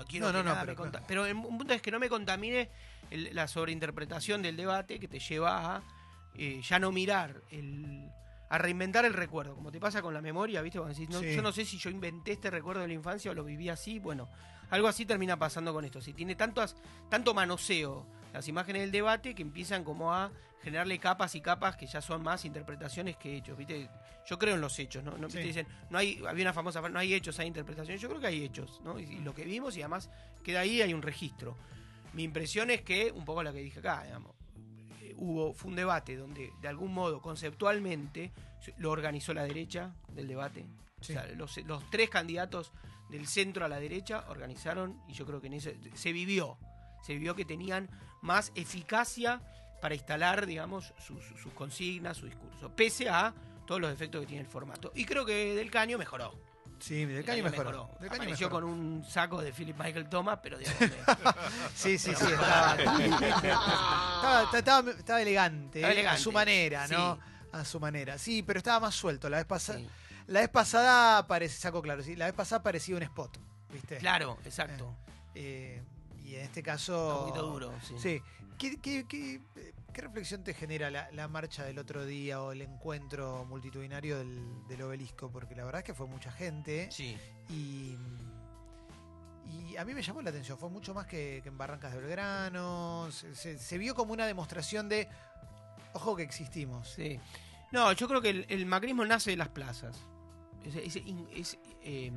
quiero 0.05 0.27
No, 0.27 0.31
que 0.31 0.37
no, 0.37 0.43
no, 0.43 0.43
nada 0.43 0.61
pero 0.61 0.71
me 0.71 0.75
conta-". 0.75 0.91
claro. 0.99 1.05
Pero 1.07 1.25
el- 1.27 1.35
un 1.35 1.57
punto 1.57 1.73
es 1.73 1.81
que 1.83 1.91
no 1.91 1.99
me 1.99 2.09
contamine 2.09 2.69
el- 3.11 3.35
la 3.35 3.47
sobreinterpretación 3.47 4.41
del 4.41 4.57
debate 4.57 4.99
que 4.99 5.07
te 5.07 5.19
lleva 5.19 5.75
a 5.77 5.83
eh, 6.35 6.61
ya 6.67 6.79
no 6.79 6.91
mirar 6.93 7.41
el 7.51 8.09
a 8.49 8.57
reinventar 8.57 9.05
el 9.05 9.13
recuerdo, 9.13 9.55
como 9.55 9.71
te 9.71 9.79
pasa 9.79 10.01
con 10.01 10.13
la 10.13 10.21
memoria, 10.21 10.61
¿viste? 10.61 10.77
Cuando 10.77 10.93
decís, 10.97 11.09
no, 11.13 11.21
Sí. 11.21 11.33
yo 11.35 11.41
no 11.41 11.53
sé 11.53 11.63
si 11.63 11.77
yo 11.77 11.89
inventé 11.89 12.33
este 12.33 12.49
recuerdo 12.49 12.81
de 12.81 12.87
la 12.89 12.93
infancia 12.93 13.31
o 13.31 13.33
lo 13.33 13.45
viví 13.45 13.69
así, 13.69 13.97
bueno, 13.99 14.29
algo 14.71 14.87
así 14.87 15.05
termina 15.05 15.37
pasando 15.37 15.73
con 15.73 15.85
esto. 15.85 16.01
Si 16.01 16.13
tiene 16.13 16.35
tantas, 16.35 16.75
tanto 17.09 17.33
manoseo 17.33 18.07
las 18.33 18.47
imágenes 18.47 18.83
del 18.83 18.91
debate 18.91 19.35
que 19.35 19.41
empiezan 19.41 19.83
como 19.83 20.13
a 20.13 20.31
generarle 20.63 20.99
capas 20.99 21.35
y 21.35 21.41
capas 21.41 21.75
que 21.75 21.85
ya 21.85 22.01
son 22.01 22.23
más 22.23 22.45
interpretaciones 22.45 23.17
que 23.17 23.35
hechos, 23.35 23.57
¿viste? 23.57 23.89
Yo 24.25 24.39
creo 24.39 24.55
en 24.55 24.61
los 24.61 24.77
hechos, 24.79 25.03
¿no? 25.03 25.17
no. 25.17 25.27
Dicen, 25.27 25.67
no 25.89 25.97
hay, 25.97 26.23
había 26.27 26.45
una 26.45 26.53
famosa 26.53 26.81
no 26.87 26.99
hay 26.99 27.13
hechos, 27.13 27.39
hay 27.39 27.47
interpretaciones. 27.47 28.01
Yo 28.01 28.07
creo 28.07 28.21
que 28.21 28.27
hay 28.27 28.43
hechos, 28.43 28.79
¿no? 28.83 28.99
Y, 28.99 29.03
y 29.03 29.19
lo 29.19 29.33
que 29.33 29.43
vimos 29.43 29.75
y 29.75 29.81
además 29.81 30.09
queda 30.43 30.61
ahí, 30.61 30.81
hay 30.81 30.93
un 30.93 31.01
registro. 31.01 31.57
Mi 32.13 32.23
impresión 32.23 32.69
es 32.69 32.81
que, 32.81 33.11
un 33.11 33.25
poco 33.25 33.43
la 33.43 33.51
que 33.51 33.59
dije 33.59 33.79
acá, 33.79 34.03
digamos, 34.03 34.35
hubo, 35.21 35.53
fue 35.53 35.69
un 35.69 35.75
debate 35.75 36.17
donde 36.17 36.51
de 36.61 36.67
algún 36.67 36.93
modo, 36.93 37.21
conceptualmente, 37.21 38.31
lo 38.77 38.91
organizó 38.91 39.33
la 39.33 39.43
derecha 39.43 39.93
del 40.09 40.27
debate. 40.27 40.65
Sí. 40.99 41.13
O 41.13 41.15
sea, 41.15 41.27
los, 41.35 41.57
los 41.65 41.89
tres 41.89 42.09
candidatos 42.09 42.71
del 43.09 43.27
centro 43.27 43.65
a 43.65 43.69
la 43.69 43.79
derecha 43.79 44.25
organizaron, 44.29 44.99
y 45.07 45.13
yo 45.13 45.25
creo 45.25 45.39
que 45.39 45.47
en 45.47 45.53
ese 45.53 45.77
se 45.93 46.11
vivió, 46.11 46.57
se 47.03 47.13
vivió 47.13 47.35
que 47.35 47.45
tenían 47.45 47.89
más 48.21 48.51
eficacia 48.55 49.41
para 49.81 49.95
instalar, 49.95 50.45
digamos, 50.45 50.93
sus, 50.99 51.23
sus 51.41 51.53
consignas, 51.53 52.17
su 52.17 52.25
discurso, 52.25 52.75
pese 52.75 53.09
a 53.09 53.33
todos 53.65 53.79
los 53.79 53.89
defectos 53.89 54.21
que 54.21 54.27
tiene 54.27 54.41
el 54.41 54.47
formato. 54.47 54.91
Y 54.95 55.05
creo 55.05 55.25
que 55.25 55.55
Del 55.55 55.71
Caño 55.71 55.97
mejoró. 55.97 56.33
Sí, 56.81 57.05
del 57.05 57.23
caño 57.23 57.43
mejoró. 57.43 57.89
Del 57.99 58.09
caño 58.09 58.23
Apareció 58.23 58.47
mejoró. 58.47 58.65
con 58.67 58.73
un 58.77 59.05
saco 59.07 59.41
de 59.41 59.53
Philip 59.53 59.77
Michael 59.77 60.09
Thomas, 60.09 60.39
pero 60.41 60.57
me- 60.57 60.65
Sí, 61.75 61.97
sí, 61.97 62.13
sí, 62.15 62.25
estaba, 62.31 62.75
estaba, 64.43 64.57
estaba- 64.57 64.91
estaba 64.91 65.21
elegante, 65.21 65.81
eh, 65.81 66.07
a 66.07 66.17
su 66.17 66.31
manera, 66.31 66.87
¿no? 66.87 67.15
sí. 67.15 67.21
A 67.53 67.65
su 67.65 67.79
manera. 67.79 68.17
Sí, 68.17 68.43
pero 68.43 68.57
estaba 68.59 68.79
más 68.79 68.95
suelto. 68.95 69.29
La 69.29 69.37
vez 69.37 69.45
pasada, 69.45 69.77
sí. 69.79 69.87
la 70.27 70.39
vez 70.39 70.49
pasada 70.49 71.27
parece, 71.27 71.57
saco 71.59 71.81
claro, 71.81 72.01
sí, 72.01 72.15
la 72.15 72.25
vez 72.25 72.33
pasada 72.33 72.63
parecía 72.63 72.95
un 72.95 73.03
spot, 73.03 73.37
¿viste? 73.71 73.97
Claro, 73.97 74.37
exacto. 74.45 74.95
Eh, 75.35 75.81
y 76.23 76.35
en 76.35 76.41
este 76.41 76.61
Un 76.61 76.65
caso. 76.65 77.25
poquito 77.25 77.45
duro, 77.45 77.73
sí. 77.85 77.95
Sí. 77.99 78.21
¿Qué, 78.61 78.77
qué, 78.79 79.05
qué- 79.07 79.41
qué 79.91 80.01
reflexión 80.01 80.43
te 80.43 80.53
genera 80.53 80.91
la, 80.91 81.09
la 81.11 81.27
marcha 81.27 81.63
del 81.65 81.79
otro 81.79 82.05
día 82.05 82.41
o 82.43 82.51
el 82.51 82.61
encuentro 82.61 83.43
multitudinario 83.45 84.19
del, 84.19 84.67
del 84.67 84.81
obelisco? 84.83 85.31
Porque 85.31 85.55
la 85.55 85.65
verdad 85.65 85.79
es 85.79 85.85
que 85.85 85.93
fue 85.95 86.05
mucha 86.05 86.31
gente 86.31 86.87
Sí. 86.91 87.17
y, 87.49 87.97
y 89.49 89.75
a 89.77 89.83
mí 89.83 89.93
me 89.95 90.01
llamó 90.03 90.21
la 90.21 90.29
atención. 90.29 90.57
Fue 90.59 90.69
mucho 90.69 90.93
más 90.93 91.07
que, 91.07 91.39
que 91.41 91.49
en 91.49 91.57
Barrancas 91.57 91.91
de 91.93 91.99
Belgrano. 92.01 93.09
Se, 93.11 93.33
se- 93.35 93.57
se 93.57 93.77
vio 93.77 93.95
como 93.95 94.13
una 94.13 94.25
demostración 94.27 94.87
de, 94.89 95.07
ojo 95.93 96.15
que 96.15 96.23
existimos. 96.23 96.87
Sí. 96.89 97.19
No, 97.71 97.91
yo 97.93 98.07
creo 98.07 98.21
que 98.21 98.29
el, 98.29 98.45
el 98.49 98.65
macrismo 98.67 99.03
nace 99.05 99.31
de 99.31 99.37
las 99.37 99.49
plazas. 99.49 99.97
Es, 100.63 100.75
es- 100.75 101.03
es, 101.33 101.57
eh, 101.83 102.11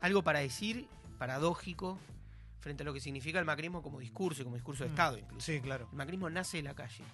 algo 0.00 0.22
para 0.22 0.38
decir, 0.38 0.88
paradójico, 1.18 1.98
frente 2.60 2.82
a 2.82 2.86
lo 2.86 2.92
que 2.92 3.00
significa 3.00 3.38
el 3.38 3.44
macrismo 3.44 3.82
como 3.82 3.98
discurso 4.00 4.42
y 4.42 4.44
como 4.44 4.56
discurso 4.56 4.84
de 4.84 4.90
Mm. 4.90 4.92
Estado 4.92 5.18
incluso. 5.18 5.46
Sí, 5.46 5.60
claro. 5.60 5.88
El 5.90 5.96
macrismo 5.96 6.28
nace 6.30 6.58
de 6.58 6.62
la 6.64 6.74
calle. 6.74 7.04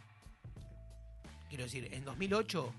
Quiero 1.48 1.64
decir, 1.64 1.88
en 1.92 2.04
2008, 2.04 2.72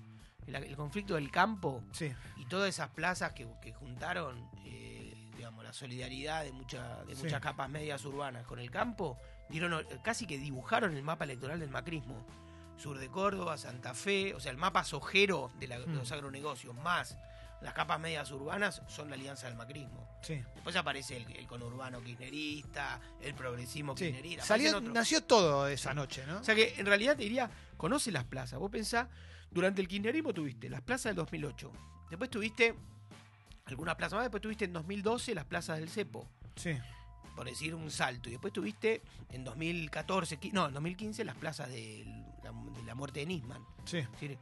el, 0.46 0.54
el 0.56 0.76
conflicto 0.76 1.14
del 1.14 1.30
campo 1.30 1.82
Sí, 1.92 2.12
y 2.36 2.44
todas 2.46 2.68
esas 2.68 2.90
plazas 2.90 3.32
que, 3.32 3.46
que 3.62 3.72
juntaron, 3.72 4.48
eh, 4.66 5.14
digamos, 5.36 5.64
la 5.64 5.72
solidaridad 5.72 6.44
de, 6.44 6.52
mucha- 6.52 7.04
de 7.04 7.14
Sí. 7.16 7.22
muchas 7.22 7.40
capas 7.40 7.68
medias 7.70 8.04
urbanas 8.04 8.46
con 8.46 8.58
el 8.58 8.70
campo, 8.70 9.18
dieron 9.48 9.84
casi 10.02 10.26
que 10.26 10.36
dibujaron 10.38 10.94
el 10.96 11.02
mapa 11.02 11.24
electoral 11.24 11.60
del 11.60 11.70
macrismo. 11.70 12.24
Sur 12.76 12.98
de 12.98 13.08
Córdoba, 13.08 13.56
Santa 13.58 13.92
Fe, 13.94 14.34
o 14.34 14.40
sea, 14.40 14.52
el 14.52 14.58
mapa 14.58 14.84
sojero 14.84 15.50
de, 15.58 15.66
la- 15.68 15.78
de 15.80 15.86
Mm. 15.86 15.96
los 15.96 16.12
agronegocios, 16.12 16.74
más 16.76 17.16
las 17.60 17.74
capas 17.74 17.98
medias 17.98 18.30
urbanas, 18.30 18.82
son 18.88 19.08
la 19.10 19.16
alianza 19.16 19.46
del 19.48 19.56
macrismo. 19.56 20.08
sí. 20.22 20.42
Después 20.54 20.76
aparece 20.76 21.16
el, 21.16 21.30
el 21.36 21.46
conurbano 21.46 22.00
kirchnerista, 22.02 23.00
el 23.20 23.34
progresismo 23.34 23.96
sí. 23.96 24.04
kirchnerista. 24.06 24.44
Salió, 24.44 24.80
nació 24.80 25.22
todo 25.24 25.66
esa 25.68 25.92
noche, 25.94 26.24
¿no? 26.26 26.38
O 26.38 26.44
sea 26.44 26.54
que 26.54 26.74
en 26.78 26.86
realidad 26.86 27.16
te 27.16 27.22
diría, 27.24 27.50
conoce 27.76 28.12
las 28.12 28.24
plazas. 28.24 28.58
Vos 28.58 28.70
pensás, 28.70 29.08
durante 29.50 29.80
el 29.80 29.88
kirchnerismo 29.88 30.32
tuviste 30.34 30.68
las 30.68 30.82
plazas 30.82 31.04
del 31.10 31.16
2008. 31.16 31.72
Después 32.10 32.30
tuviste 32.30 32.74
algunas 33.66 33.96
plazas 33.96 34.16
más. 34.16 34.24
Después 34.24 34.40
tuviste 34.42 34.64
en 34.66 34.72
2012 34.72 35.34
las 35.34 35.44
plazas 35.44 35.78
del 35.78 35.88
Cepo, 35.88 36.28
Sí, 36.56 36.76
por 37.36 37.46
decir 37.46 37.74
un 37.74 37.90
salto. 37.90 38.28
Y 38.28 38.32
después 38.32 38.52
tuviste 38.52 39.02
en 39.30 39.44
2014, 39.44 40.38
qui- 40.40 40.52
no, 40.52 40.66
en 40.68 40.74
2015 40.74 41.24
las 41.24 41.36
plazas 41.36 41.68
de 41.68 42.04
la, 42.44 42.52
de 42.52 42.82
la 42.84 42.94
muerte 42.94 43.20
de 43.20 43.26
Nisman. 43.26 43.64
sí. 43.84 43.98
Es 43.98 44.10
decir, 44.12 44.38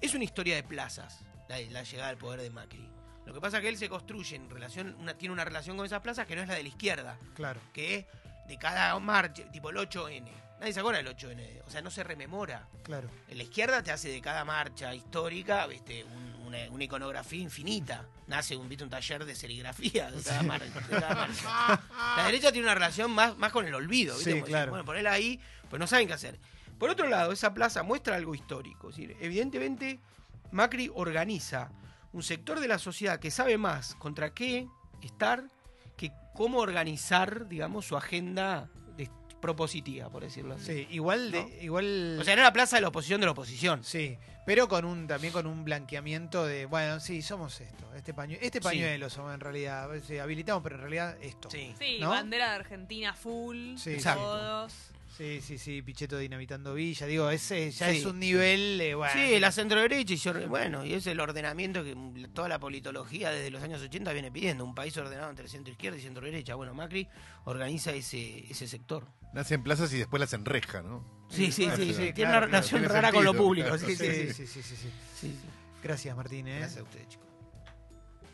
es 0.00 0.14
una 0.14 0.24
historia 0.24 0.54
de 0.56 0.62
plazas, 0.62 1.20
la, 1.50 1.60
la 1.70 1.82
llegada 1.82 2.08
al 2.10 2.16
poder 2.16 2.40
de 2.40 2.50
Macri. 2.50 2.88
Lo 3.26 3.34
que 3.34 3.40
pasa 3.40 3.58
es 3.58 3.62
que 3.62 3.68
él 3.68 3.76
se 3.76 3.88
construye 3.88 4.36
en 4.36 4.48
relación, 4.50 4.96
una, 4.98 5.14
tiene 5.14 5.32
una 5.32 5.44
relación 5.44 5.76
con 5.76 5.84
esas 5.86 6.00
plazas 6.00 6.26
que 6.26 6.34
no 6.34 6.42
es 6.42 6.48
la 6.48 6.54
de 6.54 6.62
la 6.62 6.68
izquierda 6.68 7.18
Claro. 7.34 7.60
que 7.72 7.94
es 7.96 8.06
de 8.48 8.56
cada 8.58 8.98
marcha, 8.98 9.44
tipo 9.52 9.70
el 9.70 9.76
8N. 9.76 10.28
Nadie 10.58 10.72
se 10.74 10.80
acuerda 10.80 11.02
del 11.02 11.16
8N, 11.16 11.62
o 11.66 11.70
sea, 11.70 11.80
no 11.80 11.90
se 11.90 12.02
rememora. 12.04 12.68
Claro. 12.82 13.08
En 13.28 13.36
la 13.38 13.44
izquierda 13.44 13.82
te 13.82 13.90
hace 13.92 14.08
de 14.10 14.20
cada 14.20 14.44
marcha 14.44 14.94
histórica 14.94 15.66
¿viste? 15.66 16.04
un- 16.04 16.30
una, 16.50 16.58
una 16.70 16.82
iconografía 16.84 17.40
infinita. 17.40 18.04
Nace 18.26 18.56
un, 18.56 18.68
¿viste? 18.68 18.82
un 18.82 18.90
taller 18.90 19.24
de 19.24 19.34
serigrafía 19.36 20.10
de 20.10 20.20
cada, 20.22 20.42
mar- 20.42 20.60
de 20.62 21.00
cada 21.00 21.14
marcha. 21.14 21.80
La 22.16 22.24
derecha 22.26 22.50
tiene 22.50 22.66
una 22.66 22.74
relación 22.74 23.10
más, 23.12 23.36
más 23.38 23.52
con 23.52 23.64
el 23.66 23.74
olvido. 23.74 24.16
¿viste? 24.16 24.32
Sí, 24.34 24.42
claro. 24.42 24.70
bueno, 24.70 24.84
ponela 24.84 25.12
ahí, 25.12 25.38
pues 25.68 25.78
no 25.78 25.86
saben 25.86 26.08
qué 26.08 26.14
hacer. 26.14 26.38
Por 26.78 26.90
otro 26.90 27.06
lado, 27.08 27.30
esa 27.32 27.54
plaza 27.54 27.82
muestra 27.84 28.16
algo 28.16 28.34
histórico. 28.34 28.90
Es 28.90 28.96
decir, 28.96 29.16
evidentemente, 29.20 30.00
Macri 30.52 30.90
organiza 30.94 31.70
un 32.12 32.22
sector 32.22 32.60
de 32.60 32.68
la 32.68 32.78
sociedad 32.78 33.18
que 33.20 33.30
sabe 33.30 33.56
más 33.58 33.94
contra 33.96 34.34
qué 34.34 34.66
estar 35.02 35.44
que 35.96 36.12
cómo 36.34 36.58
organizar, 36.58 37.48
digamos, 37.48 37.86
su 37.86 37.96
agenda 37.96 38.68
de- 38.96 39.10
propositiva, 39.40 40.10
por 40.10 40.22
decirlo 40.22 40.54
así. 40.54 40.64
Sí, 40.66 40.86
igual 40.90 41.30
de, 41.30 41.42
¿No? 41.42 41.48
igual. 41.62 42.18
O 42.20 42.24
sea, 42.24 42.32
era 42.34 42.42
la 42.42 42.52
plaza 42.52 42.76
de 42.76 42.82
la 42.82 42.88
oposición 42.88 43.20
de 43.20 43.26
la 43.26 43.32
oposición. 43.32 43.82
Sí, 43.84 44.18
pero 44.44 44.68
con 44.68 44.84
un 44.84 45.06
también 45.06 45.32
con 45.32 45.46
un 45.46 45.64
blanqueamiento 45.64 46.44
de, 46.46 46.66
bueno, 46.66 47.00
sí, 47.00 47.22
somos 47.22 47.58
esto, 47.60 47.94
este 47.94 48.12
pañuelo, 48.12 48.44
este 48.44 48.58
Sí. 48.58 48.62
pañuelo 48.64 49.08
somos 49.08 49.32
en 49.32 49.40
realidad, 49.40 49.88
sí, 50.06 50.18
habilitamos, 50.18 50.62
pero 50.62 50.74
en 50.76 50.80
realidad 50.82 51.16
esto. 51.22 51.50
Sí. 51.50 51.74
Sí, 51.78 51.98
bandera 52.02 52.50
de 52.50 52.54
Argentina 52.56 53.14
full, 53.14 53.76
Sí, 53.76 53.92
Exacto. 53.92 54.22
todos. 54.22 54.74
Sí, 55.20 55.42
sí, 55.42 55.58
sí, 55.58 55.82
Pichetto 55.82 56.16
dinamitando 56.16 56.72
Villa, 56.72 57.06
digo, 57.06 57.28
ese 57.28 57.70
ya 57.72 57.90
Sí. 57.90 57.98
es 57.98 58.06
un 58.06 58.18
nivel, 58.18 58.80
eh, 58.80 58.94
bueno. 58.94 59.12
Sí, 59.12 59.38
la 59.38 59.52
centroderecha 59.52 60.14
y 60.14 60.16
yo- 60.16 60.48
bueno, 60.48 60.82
y 60.82 60.94
es 60.94 61.06
el 61.06 61.20
ordenamiento 61.20 61.84
que 61.84 61.94
toda 62.32 62.48
la 62.48 62.58
politología 62.58 63.30
desde 63.30 63.50
los 63.50 63.62
años 63.62 63.82
80 63.82 64.14
viene 64.14 64.32
pidiendo, 64.32 64.64
un 64.64 64.74
país 64.74 64.96
ordenado 64.96 65.28
entre 65.28 65.46
centro 65.46 65.72
izquierda 65.72 65.98
y 65.98 66.00
centro 66.00 66.24
derecha. 66.24 66.54
Bueno, 66.54 66.72
Macri 66.72 67.06
organiza 67.44 67.92
ese, 67.92 68.50
ese 68.50 68.66
sector. 68.66 69.08
Nacen 69.34 69.62
plazas 69.62 69.92
y 69.92 69.98
después 69.98 70.20
las 70.20 70.32
enreja, 70.32 70.80
¿no? 70.80 71.26
Sí, 71.28 71.52
sí, 71.52 71.68
sí, 71.76 71.88
sí, 71.88 71.94
tiene 71.94 72.12
claro, 72.14 72.38
una 72.38 72.46
relación 72.46 72.80
tiene 72.80 72.94
rara 72.94 73.12
con 73.12 73.22
lo 73.22 73.34
público. 73.34 73.68
claro. 73.68 73.86
Sí, 73.86 73.94
sí, 73.96 74.06
sí, 74.06 74.32
sí, 74.32 74.32
sí. 74.32 74.32
sí, 74.32 74.46
sí, 74.46 74.62
sí, 74.62 74.76
sí. 74.76 74.88
Sí, 75.20 75.28
sí. 75.28 75.48
Gracias, 75.82 76.16
Martín, 76.16 76.48
¿eh? 76.48 76.60
Gracias 76.60 76.80
a 76.80 76.82
ustedes, 76.84 77.08
chicos. 77.10 77.26